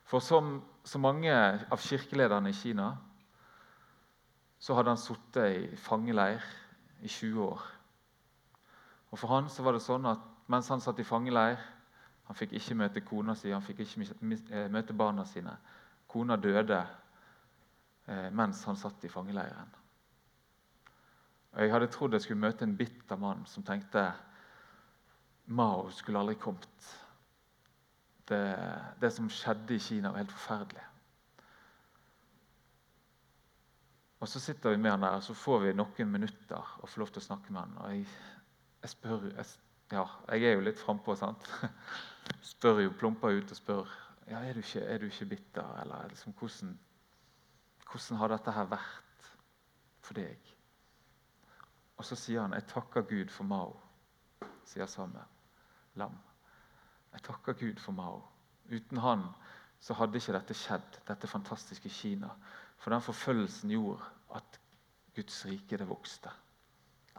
For 0.09 0.23
som 0.25 0.57
så 0.83 0.97
mange 0.97 1.33
av 1.33 1.77
kirkelederne 1.77 2.49
i 2.49 2.57
Kina 2.57 2.89
så 4.59 4.73
hadde 4.73 4.95
han 4.95 4.99
sittet 4.99 5.57
i 5.57 5.75
fangeleir 5.77 6.43
i 7.05 7.07
20 7.07 7.43
år. 7.45 7.61
Og 9.11 9.19
For 9.19 9.27
han 9.35 9.49
så 9.49 9.63
var 9.63 9.77
det 9.77 9.83
sånn 9.85 10.07
at 10.09 10.23
mens 10.49 10.69
han 10.73 10.81
satt 10.81 10.99
i 10.99 11.07
fangeleir 11.07 11.59
Han 12.29 12.37
fikk 12.37 12.51
ikke 12.53 12.75
møte 12.77 13.01
kona 13.01 13.33
si, 13.33 13.49
han 13.49 13.63
fikk 13.65 13.79
ikke 13.81 14.03
eh, 14.53 14.67
møte 14.69 14.93
barna 14.93 15.23
sine. 15.25 15.55
Kona 16.05 16.35
døde 16.37 16.77
eh, 18.05 18.27
mens 18.29 18.61
han 18.69 18.77
satt 18.77 19.01
i 19.01 19.09
fangeleiren. 19.09 19.71
Og 21.55 21.63
Jeg 21.63 21.71
hadde 21.73 21.87
trodd 21.89 22.13
jeg 22.13 22.21
skulle 22.21 22.43
møte 22.43 22.67
en 22.67 22.75
bitter 22.77 23.17
mann 23.17 23.41
som 23.49 23.65
tenkte 23.65 24.11
Mao 25.49 25.89
skulle 25.89 26.21
aldri 26.21 26.37
kommet. 26.37 26.91
Det, 28.29 28.43
det 29.01 29.09
som 29.13 29.29
skjedde 29.33 29.75
i 29.75 29.81
Kina, 29.81 30.11
var 30.11 30.23
helt 30.23 30.35
forferdelig. 30.35 30.85
Og 34.19 34.27
Så 34.27 34.39
sitter 34.39 34.69
vi 34.69 34.77
med 34.77 34.91
han 34.91 35.01
der, 35.01 35.15
og 35.15 35.23
så 35.23 35.33
får 35.33 35.59
vi 35.59 35.73
noen 35.73 36.11
minutter 36.11 36.75
og 36.81 36.89
får 36.89 36.99
lov 36.99 37.11
til 37.13 37.21
å 37.21 37.27
snakke 37.29 37.53
med 37.53 37.61
han. 37.61 37.77
Og 37.79 37.93
jeg, 37.95 38.05
jeg 38.83 38.91
spør 38.91 39.25
jeg, 39.29 39.45
ja, 39.95 40.05
jeg 40.27 40.43
er 40.43 40.57
jo 40.57 40.65
litt 40.67 40.79
frampå, 40.79 41.15
sant? 41.15 41.47
spør 42.51 42.83
jo, 42.83 42.93
plumper 42.99 43.39
ut 43.39 43.55
og 43.55 43.57
spør 43.57 43.97
ja, 44.29 44.43
er 44.43 44.53
du 44.53 44.61
ikke, 44.61 44.83
er 44.85 45.01
du 45.01 45.07
ikke 45.07 45.29
bitter. 45.31 45.81
Eller 45.81 46.11
liksom, 46.11 46.35
hvordan, 46.37 46.79
hvordan 47.91 48.19
har 48.21 48.35
dette 48.35 48.55
her 48.59 48.71
vært 48.75 49.29
for 50.05 50.19
deg? 50.19 50.55
Og 51.97 52.05
så 52.05 52.15
sier 52.15 52.43
han 52.43 52.55
jeg 52.55 52.67
takker 52.69 53.07
Gud 53.07 53.31
for 53.33 53.47
Mao, 53.47 53.73
sier 54.67 54.87
Samme 54.87 55.23
Lam. 55.99 56.28
Jeg 57.13 57.25
takker 57.25 57.57
Gud 57.57 57.81
for 57.81 57.95
Mao. 57.97 58.21
Uten 58.69 59.01
han 59.01 59.25
så 59.79 59.95
hadde 59.95 60.19
ikke 60.19 60.35
dette 60.35 60.55
skjedd, 60.57 61.01
dette 61.07 61.27
fantastiske 61.27 61.89
Kina. 61.89 62.29
For 62.79 62.93
den 62.93 63.03
forfølgelsen 63.03 63.71
gjorde 63.73 64.05
at 64.35 64.59
Guds 65.15 65.41
rike 65.47 65.79
det 65.79 65.87
vokste. 65.89 66.31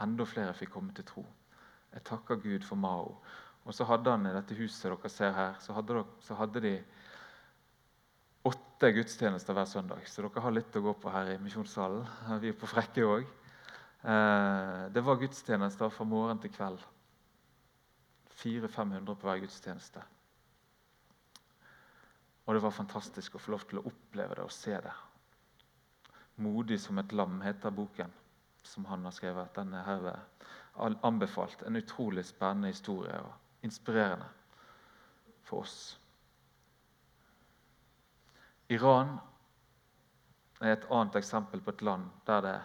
Enda 0.01 0.25
flere 0.29 0.55
fikk 0.57 0.75
komme 0.77 0.95
til 0.97 1.07
tro. 1.09 1.25
Jeg 1.93 2.05
takker 2.07 2.41
Gud 2.41 2.65
for 2.65 2.79
Mao. 2.81 3.17
Og 3.65 3.75
så 3.77 3.85
hadde 3.85 4.13
han 4.13 4.29
i 4.29 4.35
dette 4.35 4.57
huset 4.57 4.89
dere 4.89 5.11
ser 5.13 5.35
her, 5.37 5.57
så 5.61 5.75
hadde, 5.77 5.95
dere, 5.95 6.07
så 6.25 6.37
hadde 6.39 6.63
de 6.65 6.75
åtte 8.49 8.93
gudstjenester 8.97 9.57
hver 9.57 9.69
søndag. 9.69 10.07
Så 10.09 10.25
dere 10.25 10.45
har 10.45 10.55
litt 10.55 10.77
å 10.77 10.85
gå 10.85 10.95
på 11.03 11.13
her 11.13 11.35
i 11.35 11.41
misjonssalen. 11.43 12.07
Vi 12.41 12.53
er 12.53 12.57
på 12.57 12.71
Frekke 12.71 13.05
òg. 13.05 13.27
Eh, 14.01 14.87
det 14.95 15.05
var 15.05 15.21
gudstjenester 15.21 15.93
fra 15.93 16.09
morgen 16.09 16.41
til 16.41 16.53
kveld. 16.55 16.81
400-500 18.41 19.15
på 19.15 19.29
hver 19.29 19.43
gudstjeneste. 19.45 20.03
Og 22.47 22.55
det 22.55 22.63
var 22.63 22.75
fantastisk 22.75 23.37
å 23.37 23.43
få 23.43 23.53
lov 23.55 23.67
til 23.69 23.81
å 23.81 23.87
oppleve 23.91 24.35
det 24.39 24.45
og 24.45 24.53
se 24.53 24.75
det. 24.75 24.97
'Modig 26.41 26.81
som 26.81 26.99
et 26.99 27.13
lam' 27.13 27.43
heter 27.45 27.71
boken 27.71 28.13
som 28.63 28.85
han 28.85 29.05
har 29.05 29.13
skrevet. 29.13 29.55
Den 29.55 29.75
er 29.75 29.85
herved 29.85 30.19
anbefalt. 31.03 31.63
En 31.63 31.77
utrolig 31.77 32.25
spennende 32.25 32.69
historie 32.69 33.21
og 33.21 33.33
inspirerende 33.63 34.29
for 35.43 35.61
oss. 35.61 36.01
Iran 38.69 39.19
er 40.61 40.73
et 40.73 40.87
annet 40.91 41.17
eksempel 41.17 41.61
på 41.61 41.71
et 41.71 41.83
land 41.83 42.11
der 42.27 42.41
det 42.41 42.61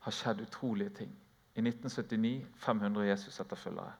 har 0.00 0.12
skjedd 0.12 0.40
utrolige 0.40 0.90
ting. 0.90 1.12
I 1.54 1.60
1979 1.60 2.46
500 2.56 3.06
Jesus-etterfølgere. 3.06 3.92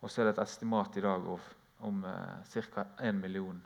Og 0.00 0.10
så 0.10 0.22
er 0.22 0.28
det 0.28 0.36
et 0.36 0.44
estimat 0.44 0.96
i 0.96 1.02
dag 1.02 1.26
om, 1.26 1.40
om 1.88 2.04
eh, 2.04 2.60
ca. 2.70 2.86
1 3.00 3.14
million. 3.14 3.60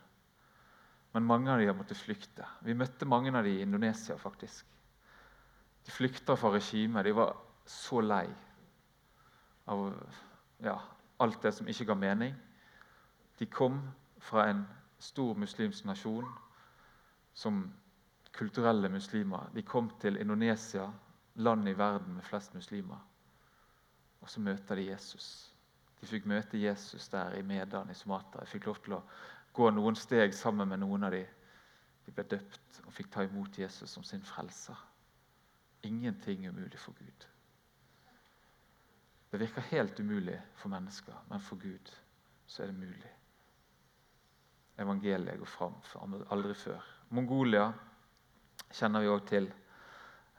Men 1.12 1.26
mange 1.28 1.52
av 1.52 1.58
dem 1.60 1.68
har 1.68 1.76
måttet 1.76 2.00
flykte. 2.00 2.46
Vi 2.64 2.74
møtte 2.74 3.08
mange 3.08 3.32
av 3.36 3.44
dem 3.44 3.52
i 3.52 3.62
Indonesia. 3.62 4.16
faktisk. 4.16 4.66
De 5.86 5.90
flykta 5.90 6.36
fra 6.36 6.54
regimet. 6.54 7.04
De 7.04 7.12
var 7.12 7.36
så 7.66 8.00
lei 8.00 8.26
av 9.64 9.92
ja, 10.62 10.78
alt 11.18 11.42
det 11.42 11.52
som 11.52 11.68
ikke 11.68 11.84
ga 11.90 11.94
mening. 11.94 12.34
De 13.38 13.46
kom 13.46 13.80
fra 14.22 14.48
en 14.48 14.64
stor 15.02 15.34
muslimsk 15.38 15.84
nasjon 15.84 16.26
som 17.34 17.64
kulturelle 18.32 18.88
muslimer. 18.88 19.50
De 19.54 19.62
kom 19.62 19.90
til 20.00 20.16
Indonesia, 20.16 20.88
landet 21.34 21.74
i 21.74 21.78
verden 21.78 22.14
med 22.14 22.24
flest 22.24 22.54
muslimer. 22.54 22.98
Og 24.20 24.30
så 24.30 24.40
møter 24.40 24.78
de 24.78 24.90
Jesus. 24.90 25.51
De 26.02 26.08
fikk 26.10 26.24
møte 26.26 26.58
Jesus 26.58 27.06
der 27.12 27.36
i 27.38 27.44
Medan 27.46 27.90
i 27.90 27.94
Sumatra. 27.94 28.42
De 28.42 28.50
fikk 28.50 28.66
lov 28.66 28.80
til 28.82 28.96
å 28.96 29.04
gå 29.54 29.68
noen 29.70 29.94
steg 29.94 30.34
sammen 30.34 30.66
med 30.72 30.82
noen 30.82 31.06
av 31.06 31.14
dem. 31.14 31.28
De 32.02 32.14
ble 32.16 32.24
døpt 32.26 32.80
og 32.82 32.96
fikk 32.96 33.12
ta 33.14 33.22
imot 33.22 33.60
Jesus 33.62 33.94
som 33.94 34.02
sin 34.02 34.24
frelser. 34.26 34.80
Ingenting 35.86 36.42
er 36.44 36.56
umulig 36.56 36.80
for 36.82 36.98
Gud. 36.98 37.28
Det 39.30 39.40
virker 39.40 39.68
helt 39.70 40.00
umulig 40.02 40.40
for 40.58 40.74
mennesker, 40.74 41.22
men 41.30 41.40
for 41.40 41.62
Gud 41.62 41.94
så 42.50 42.64
er 42.64 42.72
det 42.72 42.80
mulig. 42.82 43.14
Evangeliet 44.82 45.38
går 45.38 45.54
fram 45.54 45.78
for 45.86 46.26
aldri 46.34 46.58
før. 46.58 46.82
Mongolia 47.14 47.70
kjenner 48.74 49.06
vi 49.06 49.14
òg 49.14 49.24
til. 49.30 49.50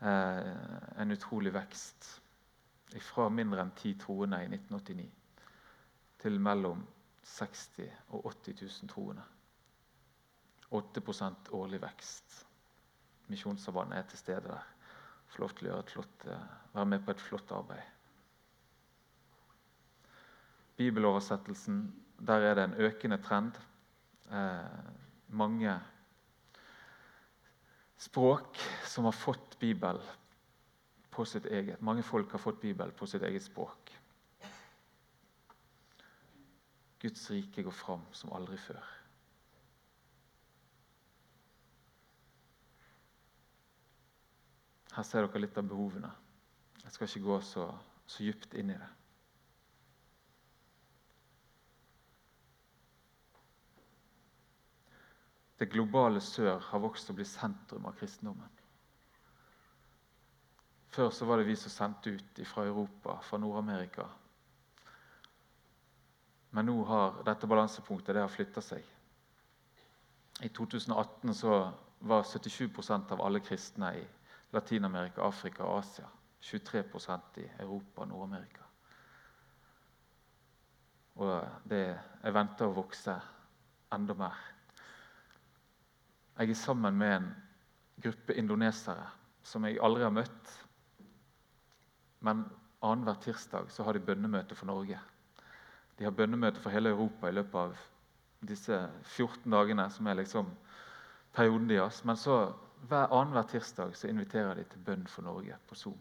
Eh, 0.03 1.01
en 1.01 1.15
utrolig 1.15 1.55
vekst. 1.55 2.11
Fra 2.99 3.31
mindre 3.31 3.63
enn 3.63 3.77
ti 3.79 3.95
troende 3.97 4.43
i 4.43 4.51
1989 4.51 5.22
til 6.23 6.39
mellom 6.39 6.85
60 7.27 7.83
og 8.15 8.29
80 8.31 8.61
000 8.81 8.91
troende. 8.91 9.23
8% 10.73 11.51
årlig 11.53 11.81
vekst. 11.83 12.45
Misjonssambandet 13.27 13.99
er 13.99 14.07
til 14.09 14.17
stede 14.17 14.47
der 14.47 14.69
få 15.33 15.41
lov 15.41 15.53
til 15.57 15.71
å 15.73 15.81
flott, 15.89 16.25
eh, 16.29 16.49
være 16.73 16.85
med 16.85 17.05
på 17.05 17.11
et 17.11 17.21
flott 17.21 17.51
arbeid. 17.51 17.81
Bibeloversettelsen, 20.77 21.79
der 22.19 22.45
er 22.49 22.55
det 22.55 22.63
en 22.63 22.77
økende 22.85 23.17
trend. 23.21 23.57
Eh, 24.31 24.91
mange 25.29 25.79
språk 27.97 28.57
som 28.85 29.05
har 29.05 29.11
fått 29.17 29.57
Bibel 29.59 29.99
på 31.11 31.25
sitt 31.25 31.45
eget. 31.45 31.81
Mange 31.81 32.03
folk 32.03 32.31
har 32.31 32.39
fått 32.39 32.61
Bibel 32.61 32.91
på 32.91 33.05
sitt 33.05 33.23
eget 33.23 33.43
språk. 33.43 34.02
Guds 37.03 37.29
rike 37.31 37.63
går 37.67 37.75
fram 37.75 38.03
som 38.15 38.31
aldri 38.31 38.55
før. 38.63 38.83
Her 44.93 45.03
ser 45.03 45.25
dere 45.25 45.41
litt 45.41 45.57
av 45.59 45.67
behovene. 45.67 46.11
Jeg 46.83 46.95
skal 46.95 47.09
ikke 47.09 47.25
gå 47.25 47.39
så, 47.43 47.65
så 48.07 48.23
dypt 48.23 48.55
inn 48.59 48.71
i 48.71 48.77
det. 48.79 48.89
Det 55.59 55.71
globale 55.71 56.23
sør 56.23 56.59
har 56.69 56.81
vokst 56.83 57.11
og 57.11 57.19
blitt 57.19 57.31
sentrum 57.31 57.85
av 57.89 57.99
kristendommen. 57.99 58.59
Før 60.93 61.11
så 61.11 61.25
var 61.27 61.39
det 61.41 61.49
vi 61.51 61.55
som 61.57 61.73
sendte 61.73 62.15
ut 62.15 62.45
fra 62.47 62.63
Europa, 62.69 63.17
fra 63.27 63.39
Nord-Amerika, 63.41 64.07
men 66.53 66.67
nå 66.69 66.75
har 66.85 67.21
dette 67.25 67.49
balansepunktet 67.49 68.15
det 68.15 68.27
flytta 68.29 68.61
seg. 68.61 68.83
I 70.45 70.49
2018 70.49 71.33
så 71.33 71.55
var 72.05 72.23
77% 72.27 73.13
av 73.15 73.21
alle 73.25 73.39
kristne 73.41 73.93
i 73.97 74.03
Latin-Amerika, 74.53 75.23
Afrika 75.25 75.65
og 75.65 75.79
Asia. 75.79 76.09
23% 76.43 77.39
i 77.39 77.45
Europa 77.63 78.03
og 78.03 78.09
Nord-Amerika. 78.11 78.65
Og 81.23 81.69
det 81.69 81.85
jeg 81.87 82.35
venter 82.35 82.67
å 82.67 82.75
vokse 82.75 83.15
enda 83.95 84.15
mer. 84.17 84.35
Jeg 86.37 86.49
er 86.51 86.59
sammen 86.59 86.97
med 86.97 87.15
en 87.15 87.29
gruppe 88.03 88.35
indonesere 88.35 89.05
som 89.45 89.65
jeg 89.67 89.79
aldri 89.81 90.03
har 90.03 90.13
møtt. 90.13 90.53
Men 92.25 92.43
annenhver 92.81 93.21
tirsdag 93.23 93.71
så 93.71 93.85
har 93.87 93.95
de 93.95 94.03
bønnemøte 94.03 94.57
for 94.57 94.67
Norge. 94.67 94.99
De 95.97 96.07
har 96.07 96.15
bønnemøte 96.15 96.61
for 96.61 96.73
hele 96.73 96.93
Europa 96.93 97.29
i 97.29 97.35
løpet 97.35 97.59
av 97.59 97.75
disse 98.47 98.77
14 99.15 99.51
dagene, 99.51 99.85
som 99.93 100.07
er 100.07 100.19
liksom 100.19 100.49
perioden 101.35 101.69
deres. 101.69 102.01
Men 102.07 102.17
så 102.19 102.37
hver 102.89 103.13
annenhver 103.13 103.47
tirsdag 103.51 103.95
så 103.97 104.09
inviterer 104.09 104.57
de 104.59 104.65
til 104.69 104.83
bønn 104.85 105.05
for 105.07 105.25
Norge 105.25 105.57
på 105.69 105.77
Zoom. 105.79 105.99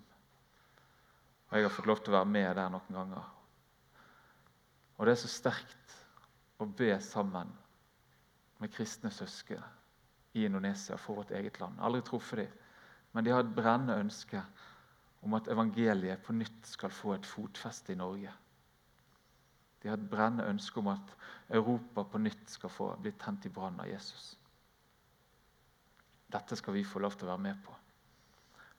Og 1.51 1.59
Jeg 1.59 1.67
har 1.69 1.75
fått 1.75 1.87
lov 1.87 2.01
til 2.01 2.15
å 2.15 2.19
være 2.19 2.33
med 2.33 2.57
der 2.57 2.73
noen 2.73 2.97
ganger. 2.97 3.29
Og 4.97 5.07
det 5.07 5.13
er 5.13 5.23
så 5.23 5.31
sterkt 5.31 5.97
å 6.63 6.67
be 6.67 6.95
sammen 7.03 7.51
med 8.63 8.73
kristne 8.73 9.11
søsken 9.13 9.63
i 10.39 10.47
Indonesia 10.47 10.97
for 10.97 11.21
vårt 11.21 11.35
eget 11.37 11.59
land. 11.61 11.81
Aldri 11.83 12.01
truffet 12.07 12.45
dem, 12.45 12.53
men 13.13 13.27
de 13.27 13.33
har 13.35 13.43
et 13.45 13.55
brennende 13.55 13.99
ønske 14.01 14.41
om 15.23 15.35
at 15.37 15.51
evangeliet 15.53 16.23
på 16.25 16.35
nytt 16.35 16.71
skal 16.71 16.95
få 16.95 17.17
et 17.17 17.29
fotfeste 17.29 17.93
i 17.93 17.99
Norge. 17.99 18.33
De 19.83 19.89
har 19.91 19.99
et 19.99 20.11
brennende 20.11 20.47
ønske 20.47 20.79
om 20.81 20.93
at 20.93 21.17
Europa 21.51 22.05
på 22.05 22.21
nytt 22.23 22.51
skal 22.51 22.71
få 22.71 22.89
bli 23.03 23.13
tent 23.19 23.47
i 23.47 23.53
brann 23.53 23.81
av 23.83 23.91
Jesus. 23.91 24.37
Dette 26.33 26.57
skal 26.57 26.79
vi 26.79 26.85
få 26.87 27.03
lov 27.03 27.19
til 27.19 27.29
å 27.29 27.33
være 27.35 27.45
med 27.49 27.61
på. 27.67 27.75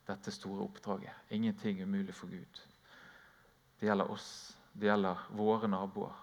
Dette 0.08 0.32
store 0.34 0.64
oppdraget. 0.64 1.30
Ingenting 1.36 1.80
er 1.80 1.88
umulig 1.88 2.16
for 2.16 2.32
Gud. 2.32 2.64
Det 3.80 3.88
gjelder 3.88 4.12
oss, 4.12 4.32
det 4.74 4.90
gjelder 4.90 5.28
våre 5.38 5.70
naboer, 5.70 6.18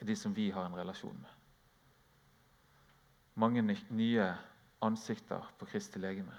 de 0.00 0.16
som 0.16 0.34
vi 0.36 0.50
har 0.52 0.66
en 0.66 0.76
relasjon 0.76 1.16
med 1.20 1.34
mange 3.34 3.62
nye 3.90 4.26
ansikter 4.80 5.46
på 5.58 5.66
Kristi 5.66 5.98
legeme. 5.98 6.34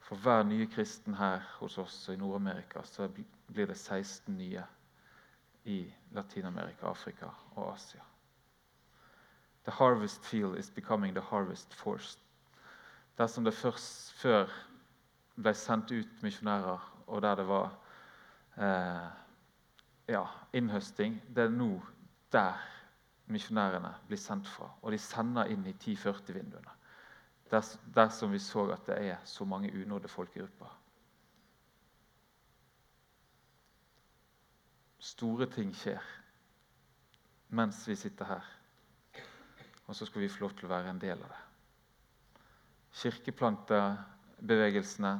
For 0.00 0.16
hver 0.16 0.42
nye 0.48 0.66
kristen 0.72 1.14
her 1.14 1.44
hos 1.58 1.78
oss 1.78 2.08
i 2.08 2.16
Nord-Amerika 2.16 2.82
så 2.88 3.08
blir 3.46 3.66
det 3.68 3.76
16 3.76 4.36
nye 4.36 4.64
i 5.68 5.94
Latin-Amerika, 6.16 6.86
Afrika 6.86 7.26
og 7.56 7.74
Asia. 7.74 8.00
The 9.64 9.72
harvest 9.72 10.24
field 10.24 10.58
is 10.58 10.70
becoming 10.70 11.14
the 11.14 11.24
harvest 11.24 11.74
force. 11.74 12.18
Dersom 13.18 13.44
det 13.44 13.54
først 13.54 14.12
før 14.12 14.48
ble 15.36 15.52
sendt 15.54 15.92
ut 15.92 16.22
misjonærer, 16.22 16.86
og 17.06 17.22
der 17.22 17.34
det 17.34 17.46
var 17.48 17.74
eh, 18.56 19.10
ja, 20.08 20.24
innhøsting, 20.52 21.20
det 21.36 21.44
er 21.44 21.52
nå 21.52 21.82
der 22.32 22.56
misjonærene 23.26 23.92
blir 24.06 24.20
sendt 24.20 24.48
fra. 24.48 24.70
Og 24.82 24.92
de 24.92 24.98
sender 24.98 25.50
inn 25.52 25.66
i 25.66 25.74
1040-vinduene. 25.76 26.74
Dersom 27.94 28.32
vi 28.32 28.38
så 28.38 28.70
at 28.72 28.86
det 28.86 28.98
er 29.10 29.16
så 29.24 29.44
mange 29.44 29.72
unådde 29.82 30.08
folkegrupper. 30.08 30.77
Store 34.98 35.46
ting 35.50 35.74
skjer 35.76 36.02
mens 37.48 37.88
vi 37.88 37.96
sitter 37.96 38.24
her. 38.28 38.44
Og 39.86 39.96
så 39.96 40.06
skal 40.06 40.20
vi 40.20 40.28
få 40.28 40.40
lov 40.44 40.52
til 40.58 40.66
å 40.68 40.74
være 40.74 40.90
en 40.92 41.00
del 41.00 41.22
av 41.22 41.28
det. 41.32 41.42
Kirkeplantebevegelsene 42.98 45.12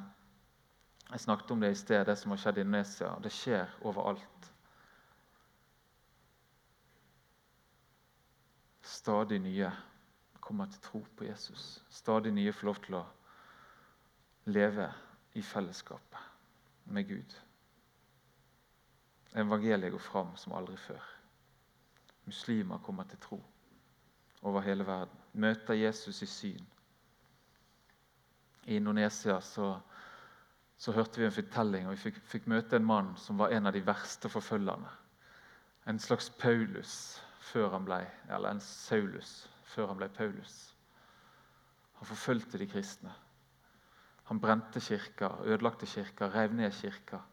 Jeg 1.09 1.21
snakket 1.25 1.51
om 1.51 1.61
det 1.61 1.71
i 1.73 1.79
sted, 1.79 2.05
det 2.05 2.19
som 2.21 2.31
har 2.35 2.41
skjedd 2.43 2.59
i 2.59 2.61
Indonesia. 2.67 3.09
Det 3.25 3.33
skjer 3.33 3.67
overalt. 3.89 4.39
stadig 9.09 9.39
nye 9.41 9.71
kommer 10.41 10.67
til 10.67 10.81
tro 10.85 11.01
på 11.17 11.25
Jesus. 11.25 11.83
Stadig 11.89 12.33
nye 12.33 12.53
får 12.53 12.67
lov 12.69 12.81
til 12.85 12.97
å 12.99 13.05
leve 14.53 14.89
i 15.33 15.43
fellesskapet 15.43 16.91
med 16.93 17.09
Gud. 17.09 17.37
Evangeliet 19.37 19.93
går 19.93 20.03
fram 20.03 20.37
som 20.37 20.55
aldri 20.57 20.77
før. 20.77 21.03
Muslimer 22.25 22.79
kommer 22.85 23.05
til 23.05 23.19
tro 23.19 23.43
over 24.43 24.61
hele 24.61 24.87
verden. 24.87 25.19
Møter 25.33 25.75
Jesus 25.75 26.23
i 26.23 26.27
syn. 26.27 26.67
I 28.65 28.77
Indonesia 28.77 29.41
så, 29.41 29.79
så 30.77 30.93
hørte 30.93 31.21
vi 31.21 31.27
en 31.27 31.33
fortelling, 31.33 31.87
og 31.87 31.97
vi 31.97 32.03
fikk, 32.09 32.21
fikk 32.25 32.49
møte 32.53 32.77
en 32.77 32.87
mann 32.87 33.15
som 33.17 33.39
var 33.41 33.53
en 33.53 33.67
av 33.67 33.73
de 33.73 33.85
verste 33.87 34.29
forfølgerne. 34.29 34.91
En 35.89 35.99
slags 35.99 36.29
Paulus 36.31 37.23
før 37.41 37.71
han 37.73 37.87
ble, 37.89 38.03
eller 38.29 38.53
en 38.53 38.61
Saulus 38.61 39.49
før 39.73 39.89
han 39.93 40.01
ble 40.01 40.11
Paulus. 40.13 40.59
Han 41.99 42.07
forfulgte 42.07 42.61
de 42.61 42.69
kristne. 42.69 43.15
Han 44.29 44.41
brente 44.41 44.81
kirker, 44.85 45.41
ødelagte 45.49 45.87
kirker, 45.89 46.35
rev 46.35 46.53
ned 46.53 46.73
kirker. 46.77 47.25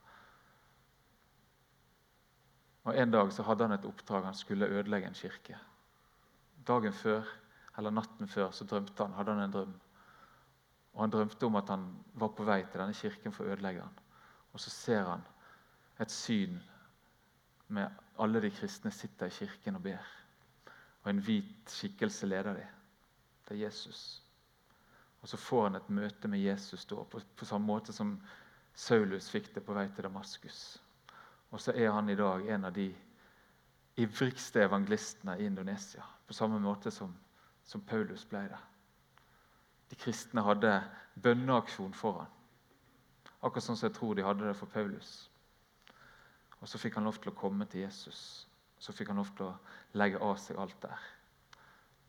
Og 2.85 2.97
En 2.97 3.11
dag 3.11 3.31
så 3.33 3.43
hadde 3.43 3.65
han 3.65 3.73
et 3.73 3.85
oppdrag. 3.85 4.25
Han 4.25 4.37
skulle 4.37 4.69
ødelegge 4.69 5.07
en 5.07 5.17
kirke. 5.17 5.57
Dagen 6.67 6.93
før, 6.93 7.25
eller 7.77 7.91
Natten 7.91 8.27
før 8.27 8.51
så 8.51 8.65
drømte 8.65 9.03
han, 9.03 9.13
hadde 9.13 9.33
han 9.33 9.43
en 9.43 9.53
drøm. 9.53 9.73
Og 10.93 11.01
Han 11.01 11.09
drømte 11.09 11.45
om 11.45 11.55
at 11.55 11.69
han 11.69 11.87
var 12.13 12.27
på 12.37 12.43
vei 12.43 12.61
til 12.63 12.79
denne 12.79 12.93
kirken 12.93 13.33
for 13.33 13.43
å 13.43 13.55
ødelegge 13.55 13.81
den. 13.81 13.97
Og 14.53 14.59
Så 14.59 14.69
ser 14.69 15.03
han 15.03 15.25
et 15.99 16.11
syn 16.11 16.61
med 17.67 17.89
alle 18.19 18.41
de 18.41 18.51
kristne 18.51 18.91
sitter 18.91 19.27
i 19.27 19.35
kirken 19.35 19.75
og 19.75 19.83
ber. 19.83 20.05
Og 21.03 21.09
en 21.09 21.19
hvit 21.19 21.69
skikkelse 21.69 22.29
leder 22.29 22.53
dem. 22.53 22.69
Det 23.47 23.57
er 23.57 23.65
Jesus. 23.65 24.21
Og 25.21 25.27
Så 25.27 25.37
får 25.37 25.63
han 25.63 25.75
et 25.75 25.89
møte 25.89 26.27
med 26.27 26.39
Jesus 26.39 26.85
da, 26.85 26.95
på, 26.95 27.19
på 27.35 27.45
samme 27.45 27.65
måte 27.65 27.93
som 27.93 28.19
Saulus 28.75 29.29
fikk 29.31 29.53
det 29.55 29.65
på 29.65 29.73
vei 29.73 29.87
til 29.89 30.03
Damaskus. 30.03 30.77
Og 31.55 31.61
så 31.63 31.71
er 31.71 31.93
han 31.95 32.09
i 32.11 32.17
dag 32.19 32.49
en 32.51 32.67
av 32.67 32.73
de 32.75 32.89
ivrigste 33.95 34.59
evangelistene 34.65 35.37
i 35.39 35.45
Indonesia. 35.47 36.03
På 36.27 36.33
samme 36.33 36.59
måte 36.59 36.91
som, 36.91 37.13
som 37.63 37.81
Paulus 37.81 38.25
ble 38.27 38.41
det. 38.51 38.59
De 39.89 39.95
kristne 39.95 40.43
hadde 40.43 40.73
bønneaksjon 41.23 41.95
for 41.95 42.19
ham. 42.19 42.35
Akkurat 43.39 43.63
sånn 43.63 43.79
som 43.79 43.87
jeg 43.87 43.95
tror 43.95 44.19
de 44.19 44.27
hadde 44.27 44.49
det 44.49 44.57
for 44.59 44.67
Paulus. 44.73 45.29
Og 46.59 46.67
så 46.67 46.81
fikk 46.81 46.99
han 46.99 47.07
lov 47.07 47.21
til 47.23 47.31
å 47.31 47.37
komme 47.39 47.69
til 47.71 47.85
Jesus. 47.85 48.19
Så 48.75 48.91
fikk 48.91 49.13
han 49.13 49.23
lov 49.23 49.31
til 49.37 49.47
å 49.47 49.57
legge 49.95 50.19
av 50.19 50.35
seg 50.41 50.59
alt 50.59 50.79
der. 50.83 51.09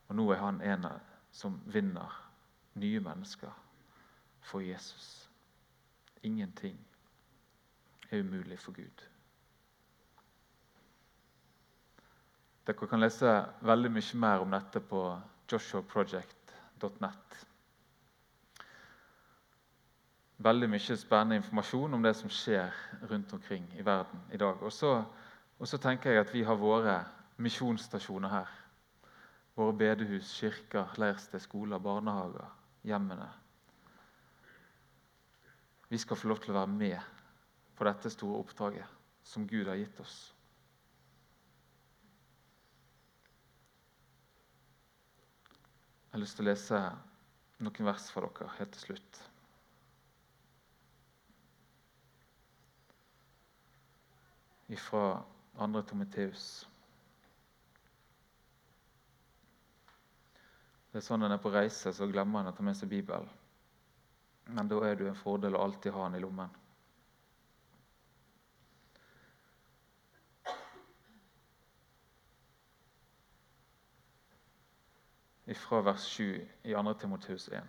Og 0.09 0.19
nå 0.19 0.27
er 0.33 0.43
han 0.43 0.59
en 0.59 0.89
som 1.31 1.61
vinner 1.71 2.19
nye 2.83 2.99
mennesker 2.99 3.53
for 4.43 4.59
Jesus. 4.59 5.29
Ingenting 6.27 6.75
er 8.09 8.25
umulig 8.25 8.59
for 8.59 8.75
Gud. 8.75 9.07
Dere 12.67 12.87
kan 12.91 12.99
lese 12.99 13.33
veldig 13.63 13.91
mye 13.95 14.19
mer 14.19 14.43
om 14.43 14.51
dette 14.51 14.83
på 14.83 15.03
joshuaproject.net 15.51 17.27
veldig 20.37 20.69
mye 20.69 20.97
spennende 20.97 21.39
informasjon 21.39 21.97
om 21.97 22.03
det 22.05 22.13
som 22.17 22.29
skjer 22.29 22.73
rundt 23.09 23.33
omkring 23.33 23.65
i 23.77 23.85
verden 23.85 24.21
i 24.33 24.37
dag. 24.37 24.61
Og 24.61 24.71
så, 24.73 25.77
tenker 25.81 26.13
jeg 26.13 26.25
at 26.25 26.33
vi 26.33 26.43
har 26.45 26.59
våre 26.61 26.99
misjonsstasjoner 27.41 28.29
her. 28.29 28.53
Våre 29.57 29.73
bedehus, 29.73 30.29
kirker, 30.37 30.93
leirsted, 31.01 31.41
skoler, 31.41 31.81
barnehager, 31.81 32.51
hjemmene. 32.85 33.29
Vi 35.89 35.97
skal 35.97 36.19
få 36.19 36.29
lov 36.29 36.43
til 36.43 36.53
å 36.53 36.59
være 36.59 36.73
med 36.75 36.99
på 37.77 37.87
dette 37.87 38.11
store 38.13 38.43
oppdraget 38.43 38.95
som 39.25 39.47
Gud 39.47 39.67
har 39.67 39.79
gitt 39.79 39.99
oss. 40.03 40.17
Jeg 46.17 46.21
har 46.21 46.25
lyst 46.25 46.37
til 46.39 46.47
å 46.47 46.49
lese 46.49 46.77
noen 47.61 47.85
vers 47.85 48.05
for 48.09 48.25
dere 48.25 48.53
helt 48.57 48.71
til 48.73 48.81
slutt. 48.87 49.17
Fra 54.87 55.03
2. 55.61 55.83
Tomiteus. 55.91 56.47
Det 60.89 61.03
er 61.03 61.05
sånn 61.05 61.21
når 61.21 61.29
en 61.29 61.37
er 61.37 61.43
på 61.45 61.53
reise, 61.53 61.93
så 61.93 62.09
glemmer 62.09 62.41
en 62.41 62.49
å 62.49 62.57
ta 62.57 62.65
med 62.65 62.81
seg 62.81 62.89
Bibelen. 62.95 63.29
Men 64.57 64.73
da 64.73 64.81
er 64.89 64.97
det 64.97 65.11
en 65.11 65.21
fordel 65.21 65.53
å 65.53 65.67
alltid 65.67 65.93
ha 65.99 66.07
den 66.09 66.17
i 66.17 66.23
lommen. 66.25 66.49
Fra 75.55 75.81
vers 75.81 76.03
7 76.03 76.47
i 76.63 76.73
2. 76.73 76.93
Timoteus 76.93 77.47
1. 77.47 77.63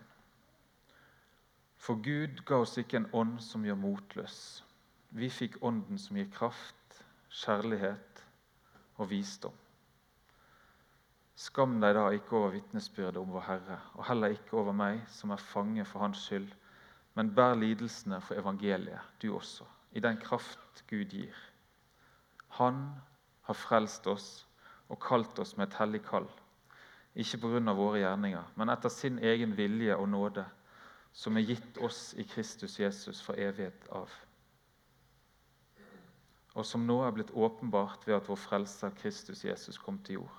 For 1.79 1.95
Gud 2.03 2.43
ga 2.47 2.59
oss 2.65 2.75
ikke 2.81 2.99
en 2.99 3.11
ånd 3.15 3.39
som 3.41 3.63
gjør 3.65 3.79
motløs. 3.79 4.65
Vi 5.15 5.31
fikk 5.31 5.61
ånden 5.63 5.99
som 5.99 6.19
gir 6.19 6.27
kraft, 6.35 6.99
kjærlighet 7.31 8.25
og 8.99 9.11
visdom. 9.13 9.55
Skam 11.39 11.77
deg 11.79 11.95
da 11.95 12.09
ikke 12.11 12.35
over 12.35 12.57
vitnesbyrdet 12.57 13.21
om 13.21 13.31
vår 13.31 13.45
Herre, 13.47 13.79
og 13.95 14.09
heller 14.09 14.35
ikke 14.35 14.59
over 14.59 14.75
meg, 14.75 15.05
som 15.07 15.31
er 15.31 15.39
fange 15.39 15.85
for 15.87 16.03
Hans 16.03 16.25
skyld, 16.27 16.49
men 17.15 17.31
bær 17.35 17.55
lidelsene 17.55 18.19
for 18.27 18.41
evangeliet, 18.41 19.15
du 19.23 19.31
også, 19.37 19.67
i 19.95 20.03
den 20.03 20.19
kraft 20.19 20.83
Gud 20.91 21.15
gir. 21.15 21.37
Han 22.59 22.83
har 23.47 23.55
frelst 23.55 24.07
oss 24.11 24.29
og 24.89 24.99
kalt 25.05 25.39
oss 25.39 25.55
med 25.57 25.69
et 25.69 25.79
hellig 25.79 26.03
kall, 26.11 26.27
ikke 27.19 27.41
av 27.69 27.77
våre 27.77 27.99
gjerninger, 27.99 28.55
men 28.57 28.71
etter 28.71 28.89
sin 28.95 29.19
egen 29.19 29.57
vilje 29.57 29.97
og 29.97 30.09
nåde, 30.09 30.45
som 31.13 31.37
er 31.37 31.49
gitt 31.49 31.79
oss 31.83 32.15
i 32.15 32.23
Kristus 32.23 32.79
Jesus 32.79 33.21
for 33.21 33.35
evighet 33.35 33.89
av 33.91 34.13
og 36.59 36.67
som 36.67 36.87
nå 36.87 36.97
er 37.07 37.15
blitt 37.15 37.31
åpenbart 37.31 38.07
ved 38.07 38.17
at 38.17 38.29
vår 38.29 38.39
frelser 38.43 38.95
Kristus 38.99 39.45
Jesus 39.45 39.79
kom 39.79 40.01
til 40.03 40.19
jord. 40.19 40.39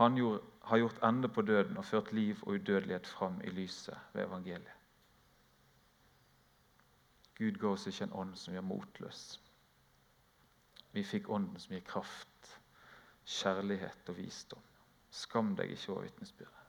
Han 0.00 0.16
gjorde, 0.18 0.40
har 0.66 0.80
gjort 0.80 1.02
ende 1.06 1.28
på 1.28 1.42
døden 1.46 1.78
og 1.78 1.84
ført 1.86 2.12
liv 2.12 2.40
og 2.42 2.56
udødelighet 2.56 3.06
fram 3.06 3.36
i 3.44 3.52
lyset 3.54 3.98
ved 4.12 4.24
evangeliet. 4.24 4.80
Gud 7.38 7.58
ga 7.62 7.74
oss 7.74 7.86
ikke 7.86 8.08
en 8.08 8.16
ånd 8.24 8.34
som 8.38 8.54
gjør 8.54 8.66
motløs. 8.66 9.22
Vi 10.94 11.02
fikk 11.06 11.30
ånden 11.30 11.62
som 11.62 11.74
gir 11.74 11.86
kraft, 11.86 12.50
kjærlighet 13.26 14.10
og 14.10 14.18
visdom. 14.18 14.62
Skam 15.14 15.54
deg 15.58 15.70
ikke 15.74 15.92
over 15.94 16.08
vitnesbyrdet. 16.08 16.60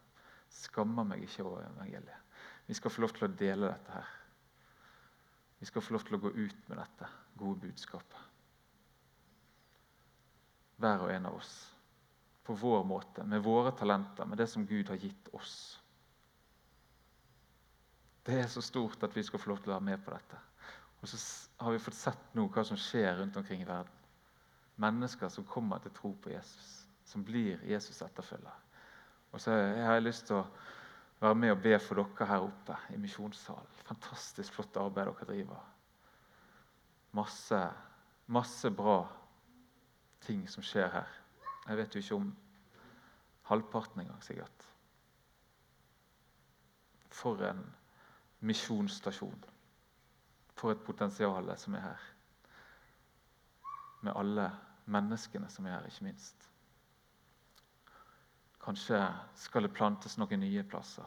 Skammer 0.53 1.08
meg 1.08 1.23
ikke 1.25 1.43
over 1.43 1.65
evangeliet. 1.65 2.21
Vi 2.67 2.77
skal 2.77 2.93
få 2.93 3.03
lov 3.03 3.13
til 3.15 3.27
å 3.27 3.34
dele 3.38 3.69
dette 3.71 3.93
her. 3.93 4.12
Vi 5.60 5.69
skal 5.69 5.81
få 5.81 5.95
lov 5.95 6.05
til 6.05 6.17
å 6.17 6.21
gå 6.21 6.31
ut 6.36 6.67
med 6.69 6.77
dette 6.77 7.10
gode 7.39 7.62
budskapet. 7.65 8.21
Hver 10.77 11.05
og 11.05 11.13
en 11.13 11.29
av 11.29 11.39
oss 11.39 11.53
på 12.45 12.53
vår 12.60 12.84
måte, 12.86 13.23
med 13.25 13.41
våre 13.41 13.71
talenter, 13.73 14.27
med 14.29 14.38
det 14.38 14.47
som 14.51 14.67
Gud 14.69 14.91
har 14.91 15.01
gitt 15.01 15.29
oss. 15.34 15.55
Det 18.25 18.38
er 18.41 18.49
så 18.49 18.62
stort 18.62 19.01
at 19.05 19.15
vi 19.17 19.23
skal 19.25 19.41
få 19.41 19.49
lov 19.51 19.63
til 19.63 19.71
å 19.71 19.77
være 19.77 19.88
med 19.88 20.03
på 20.05 20.13
dette. 20.13 20.41
Og 21.01 21.10
så 21.10 21.17
har 21.62 21.73
vi 21.73 21.81
fått 21.81 21.97
sett 21.97 22.38
nå 22.38 22.45
hva 22.53 22.63
som 22.65 22.77
skjer 22.77 23.17
rundt 23.19 23.38
omkring 23.38 23.63
i 23.63 23.69
verden. 23.69 24.03
Mennesker 24.81 25.29
som 25.34 25.47
kommer 25.47 25.81
til 25.81 25.93
tro 25.95 26.12
på 26.21 26.34
Jesus, 26.34 26.84
som 27.05 27.23
blir 27.23 27.61
Jesus 27.69 28.01
etterfølger. 28.01 28.61
Og 29.31 29.41
så 29.41 29.51
har 29.51 29.97
jeg 29.97 30.05
lyst 30.05 30.27
til 30.29 30.39
å 30.39 30.47
være 31.19 31.35
med 31.35 31.53
og 31.53 31.61
be 31.63 31.77
for 31.79 31.99
dere 31.99 32.27
her 32.29 32.45
oppe 32.45 32.77
i 32.95 32.99
misjonssalen. 32.99 33.81
Fantastisk 33.87 34.55
flott 34.55 34.77
arbeid 34.79 35.11
dere 35.11 35.27
driver. 35.29 35.65
Masse, 37.15 37.59
masse 38.27 38.71
bra 38.75 38.99
ting 40.25 40.43
som 40.51 40.65
skjer 40.65 40.89
her. 40.91 41.11
Jeg 41.65 41.79
vet 41.79 41.95
jo 41.95 42.01
ikke 42.03 42.19
om 42.19 42.31
halvparten 43.49 44.01
engang, 44.01 44.23
sikkert. 44.23 44.65
For 47.13 47.41
en 47.47 47.61
misjonsstasjon. 48.45 49.45
For 50.55 50.73
et 50.73 50.83
potensial 50.85 51.51
som 51.59 51.77
er 51.77 51.85
her. 51.85 52.09
Med 54.01 54.13
alle 54.15 54.49
menneskene 54.91 55.49
som 55.49 55.65
er 55.65 55.77
her, 55.77 55.87
ikke 55.89 56.09
minst. 56.09 56.49
Kanskje 58.65 58.97
skal 59.38 59.62
det 59.62 59.75
plantes 59.78 60.15
noen 60.17 60.41
nye 60.41 60.63
plasser. 60.65 61.06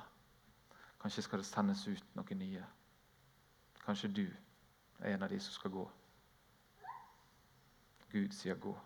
Kanskje 1.02 1.24
skal 1.26 1.40
det 1.42 1.46
sendes 1.48 1.80
ut 1.90 2.12
noen 2.14 2.38
nye. 2.38 2.66
Kanskje 3.82 4.10
du 4.14 4.26
er 5.00 5.16
en 5.16 5.24
av 5.26 5.32
de 5.32 5.40
som 5.42 5.56
skal 5.56 5.72
gå. 5.74 5.82
Gud 8.12 8.32
sier 8.32 8.54
'gå'. 8.54 8.76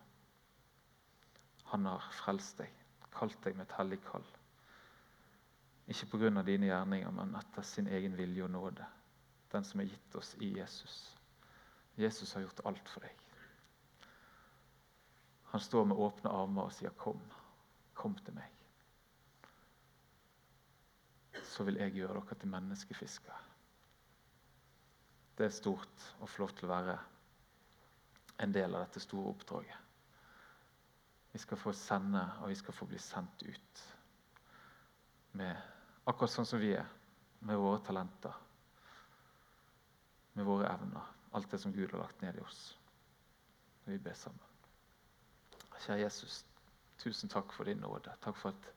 Han 1.65 1.85
har 1.85 2.09
frelst 2.11 2.57
deg, 2.57 2.73
kalt 3.11 3.37
deg 3.43 3.55
med 3.55 3.67
et 3.67 3.77
hellig 3.77 3.99
kall. 4.07 4.25
Ikke 5.87 6.05
pga. 6.05 6.41
dine 6.41 6.65
gjerninger, 6.65 7.11
men 7.11 7.35
etter 7.35 7.61
sin 7.61 7.87
egen 7.87 8.17
vilje 8.17 8.43
og 8.43 8.49
nåde. 8.49 8.85
Den 9.51 9.63
som 9.63 9.79
er 9.79 9.85
gitt 9.85 10.15
oss 10.15 10.35
i 10.39 10.57
Jesus. 10.57 11.17
Jesus 11.97 12.33
har 12.33 12.41
gjort 12.41 12.65
alt 12.65 12.89
for 12.89 12.99
deg. 12.99 13.15
Han 15.43 15.59
står 15.59 15.85
med 15.85 15.97
åpne 15.97 16.29
armer 16.29 16.63
og 16.63 16.71
sier, 16.71 16.89
'Kom, 16.89 17.21
kom 17.93 18.15
til 18.15 18.33
meg.' 18.33 18.62
Så 21.53 21.65
vil 21.67 21.77
jeg 21.77 21.93
gjøre 21.99 22.17
dere 22.17 22.37
til 22.39 22.49
menneskefiskere. 22.49 23.39
Det 25.37 25.47
er 25.47 25.53
stort 25.53 26.05
og 26.21 26.29
flott 26.29 26.61
å 26.65 26.69
være 26.69 26.97
en 28.43 28.53
del 28.53 28.73
av 28.73 28.85
dette 28.85 29.01
store 29.01 29.33
oppdraget. 29.33 29.79
Vi 31.33 31.41
skal 31.41 31.57
få 31.57 31.73
sende, 31.73 32.21
og 32.41 32.51
vi 32.51 32.57
skal 32.57 32.75
få 32.77 32.85
bli 32.89 32.99
sendt 33.01 33.41
ut. 33.45 33.83
Med, 35.39 35.57
akkurat 36.05 36.33
sånn 36.33 36.45
som 36.45 36.61
vi 36.61 36.75
er, 36.77 36.89
med 37.41 37.57
våre 37.57 37.81
talenter, 37.85 38.35
med 40.37 40.45
våre 40.45 40.69
evner. 40.69 41.09
Alt 41.33 41.49
det 41.49 41.59
som 41.63 41.73
Gud 41.73 41.89
har 41.89 42.03
lagt 42.03 42.21
ned 42.21 42.37
i 42.37 42.43
oss. 42.45 42.61
Vi 43.89 43.97
ber 43.97 44.13
sammen. 44.17 44.49
Kjære 45.83 46.03
Jesus, 46.05 46.43
tusen 47.01 47.31
takk 47.33 47.51
for 47.51 47.67
din 47.67 47.81
nåde. 47.81 48.13
Takk 48.23 48.37
for 48.39 48.53
at 48.53 48.69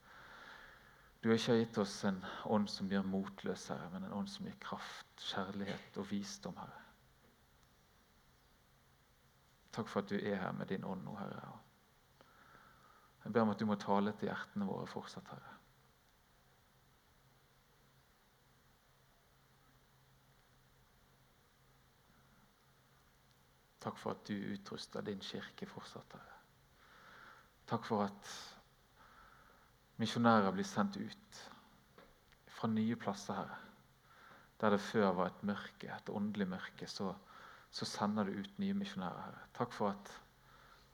du 1.23 1.29
har 1.29 1.39
ikke 1.39 1.59
gitt 1.59 1.79
oss 1.83 1.95
en 2.07 2.19
ånd 2.55 2.69
som 2.71 2.91
gjør 2.93 3.07
motløs, 3.09 3.69
Herre, 3.73 3.89
men 3.93 4.05
en 4.07 4.17
ånd 4.21 4.29
som 4.31 4.47
gir 4.47 4.59
kraft, 4.63 5.09
kjærlighet 5.33 5.99
og 6.01 6.11
visdom, 6.11 6.59
Herre. 6.61 6.83
Takk 9.77 9.91
for 9.93 10.01
at 10.05 10.13
du 10.13 10.17
er 10.17 10.39
her 10.41 10.53
med 10.57 10.71
din 10.73 10.85
ånd 10.89 11.05
nå, 11.05 11.17
Herre. 11.19 11.59
Jeg 13.25 13.33
ber 13.35 13.43
om 13.43 13.51
at 13.53 13.61
du 13.61 13.67
må 13.67 13.75
tale 13.81 14.13
til 14.17 14.31
hjertene 14.31 14.69
våre 14.69 14.87
fortsatt, 14.89 15.29
Herre. 15.35 15.57
Takk 23.87 23.99
for 24.03 24.17
at 24.17 24.25
du 24.27 24.35
utruster 24.55 25.05
din 25.07 25.21
kirke 25.23 25.67
fortsatt, 25.71 26.17
Herre. 26.17 26.39
Takk 27.67 27.85
for 27.87 28.07
at 28.07 28.31
misjonærer 29.97 30.53
blir 30.53 30.67
sendt 30.69 30.99
ut 31.01 31.41
fra 32.57 32.69
nye 32.69 32.97
plasser, 32.97 33.35
Herre. 33.35 33.59
Der 34.61 34.73
det 34.73 34.81
før 34.81 35.11
var 35.13 35.27
et 35.31 35.43
mørke, 35.45 35.89
et 35.93 36.09
åndelig 36.09 36.49
mørke, 36.49 36.87
så, 36.89 37.15
så 37.71 37.85
sender 37.85 38.25
du 38.25 38.39
ut 38.41 38.59
nye 38.59 38.75
misjonærer, 38.75 39.23
Herre. 39.29 39.47
Takk 39.55 39.73
for 39.73 39.93
at, 39.93 40.13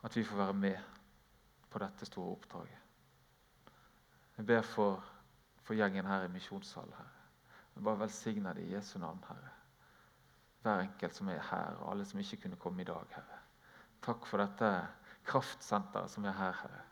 at 0.02 0.16
vi 0.16 0.24
får 0.24 0.36
være 0.36 0.54
med 0.54 0.78
på 1.70 1.78
dette 1.78 2.06
store 2.06 2.36
oppdraget. 2.36 2.78
Jeg 4.36 4.46
ber 4.46 4.62
for, 4.62 5.04
for 5.62 5.74
gjengen 5.74 6.06
her 6.06 6.26
i 6.26 6.32
misjonssalen, 6.32 6.94
Herre. 6.98 7.18
Jeg 7.74 7.84
bare 7.84 8.00
velsigne 8.00 8.54
det 8.54 8.66
i 8.66 8.74
Jesu 8.74 8.98
navn, 8.98 9.24
Herre. 9.28 9.52
Hver 10.62 10.80
enkelt 10.80 11.14
som 11.14 11.28
er 11.28 11.42
her, 11.50 11.78
og 11.80 11.90
alle 11.90 12.04
som 12.06 12.20
ikke 12.20 12.36
kunne 12.44 12.56
komme 12.56 12.82
i 12.82 12.88
dag, 12.88 13.06
Herre. 13.14 13.38
Takk 14.02 14.26
for 14.26 14.42
dette 14.42 14.72
kraftsenteret 15.26 16.10
som 16.10 16.24
er 16.26 16.34
her, 16.38 16.58
Herre. 16.62 16.82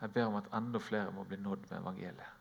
Jeg 0.00 0.12
ber 0.14 0.28
om 0.28 0.36
at 0.38 0.50
enda 0.54 0.80
flere 0.82 1.12
må 1.14 1.24
bli 1.26 1.38
nådd 1.42 1.64
med 1.70 1.80
evangeliet. 1.80 2.34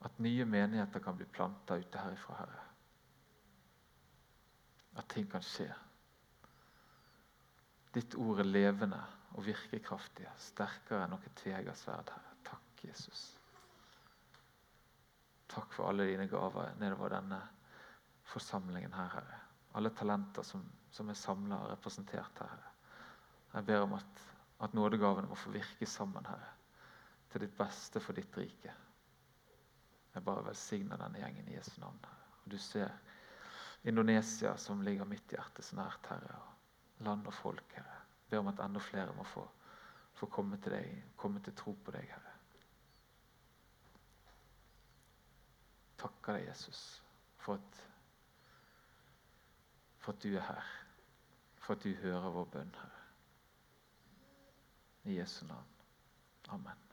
At 0.00 0.18
nye 0.18 0.44
menigheter 0.48 1.02
kan 1.04 1.16
bli 1.16 1.26
planta 1.28 1.76
ute 1.76 2.02
herifra, 2.02 2.38
Herre. 2.38 2.62
At 4.98 5.08
ting 5.12 5.28
kan 5.30 5.44
skje. 5.44 5.68
Ditt 7.94 8.14
ord 8.18 8.40
er 8.40 8.48
levende 8.48 9.00
og 9.36 9.44
virkekraftig, 9.46 10.26
sterkere 10.40 11.04
enn 11.04 11.14
noe 11.14 11.34
tvegersverd, 11.42 12.10
Herre. 12.14 12.34
Takk, 12.46 12.82
Jesus. 12.86 13.28
Takk 15.50 15.72
for 15.74 15.90
alle 15.90 16.06
dine 16.08 16.28
gaver 16.30 16.74
nedover 16.80 17.12
denne 17.14 17.40
forsamlingen 18.30 18.94
her, 18.94 19.12
Herre. 19.16 19.38
Alle 19.78 19.92
talenter 19.94 20.46
som, 20.46 20.62
som 20.90 21.10
er 21.10 21.18
samla 21.18 21.60
og 21.64 21.72
representert 21.74 22.42
her, 22.42 22.52
Herre. 22.54 22.74
Jeg 23.54 23.66
ber 23.66 23.84
om 23.84 23.96
at, 23.98 24.22
at 24.60 24.74
nådegavene 24.74 25.28
må 25.28 25.34
få 25.34 25.50
virke 25.50 25.86
sammen, 25.86 26.26
Herre. 26.26 26.52
Til 27.30 27.44
ditt 27.44 27.56
beste 27.56 28.00
for 28.00 28.16
ditt 28.16 28.36
rike. 28.36 28.72
Jeg 30.14 30.24
bare 30.26 30.44
velsigner 30.44 30.98
denne 30.98 31.22
gjengen 31.22 31.48
i 31.48 31.56
Jesu 31.56 31.78
navn. 31.80 32.00
Herre. 32.04 32.40
Og 32.44 32.50
du 32.52 32.58
ser 32.58 32.90
Indonesia, 33.82 34.56
som 34.56 34.82
ligger 34.82 35.08
mitt 35.08 35.32
hjerte 35.32 35.62
så 35.62 35.78
nært, 35.78 36.10
Herre. 36.10 36.40
Og 36.98 37.06
land 37.06 37.26
og 37.26 37.34
folk, 37.34 37.72
Herre. 37.76 38.02
Jeg 38.26 38.34
ber 38.34 38.44
om 38.44 38.52
at 38.52 38.60
enda 38.64 38.82
flere 38.84 39.14
må 39.16 39.24
få, 39.24 39.46
få 40.18 40.28
komme 40.30 40.58
til 40.60 40.76
deg, 40.76 41.00
komme 41.16 41.40
til 41.44 41.56
tro 41.56 41.74
på 41.84 41.94
deg, 41.96 42.10
Herre. 42.10 42.36
Takker 46.00 46.36
deg, 46.36 46.46
Jesus, 46.48 47.02
for 47.40 47.56
at, 47.60 47.82
for 50.00 50.12
at 50.12 50.22
du 50.22 50.34
er 50.34 50.48
her. 50.52 50.72
For 51.60 51.76
at 51.76 51.84
du 51.84 51.94
hører 52.02 52.32
vår 52.36 52.50
bønn, 52.56 52.74
Herre. 52.82 52.99
I 55.06 55.14
Jesu 55.14 55.44
navn. 55.46 55.64
Amen. 56.48 56.89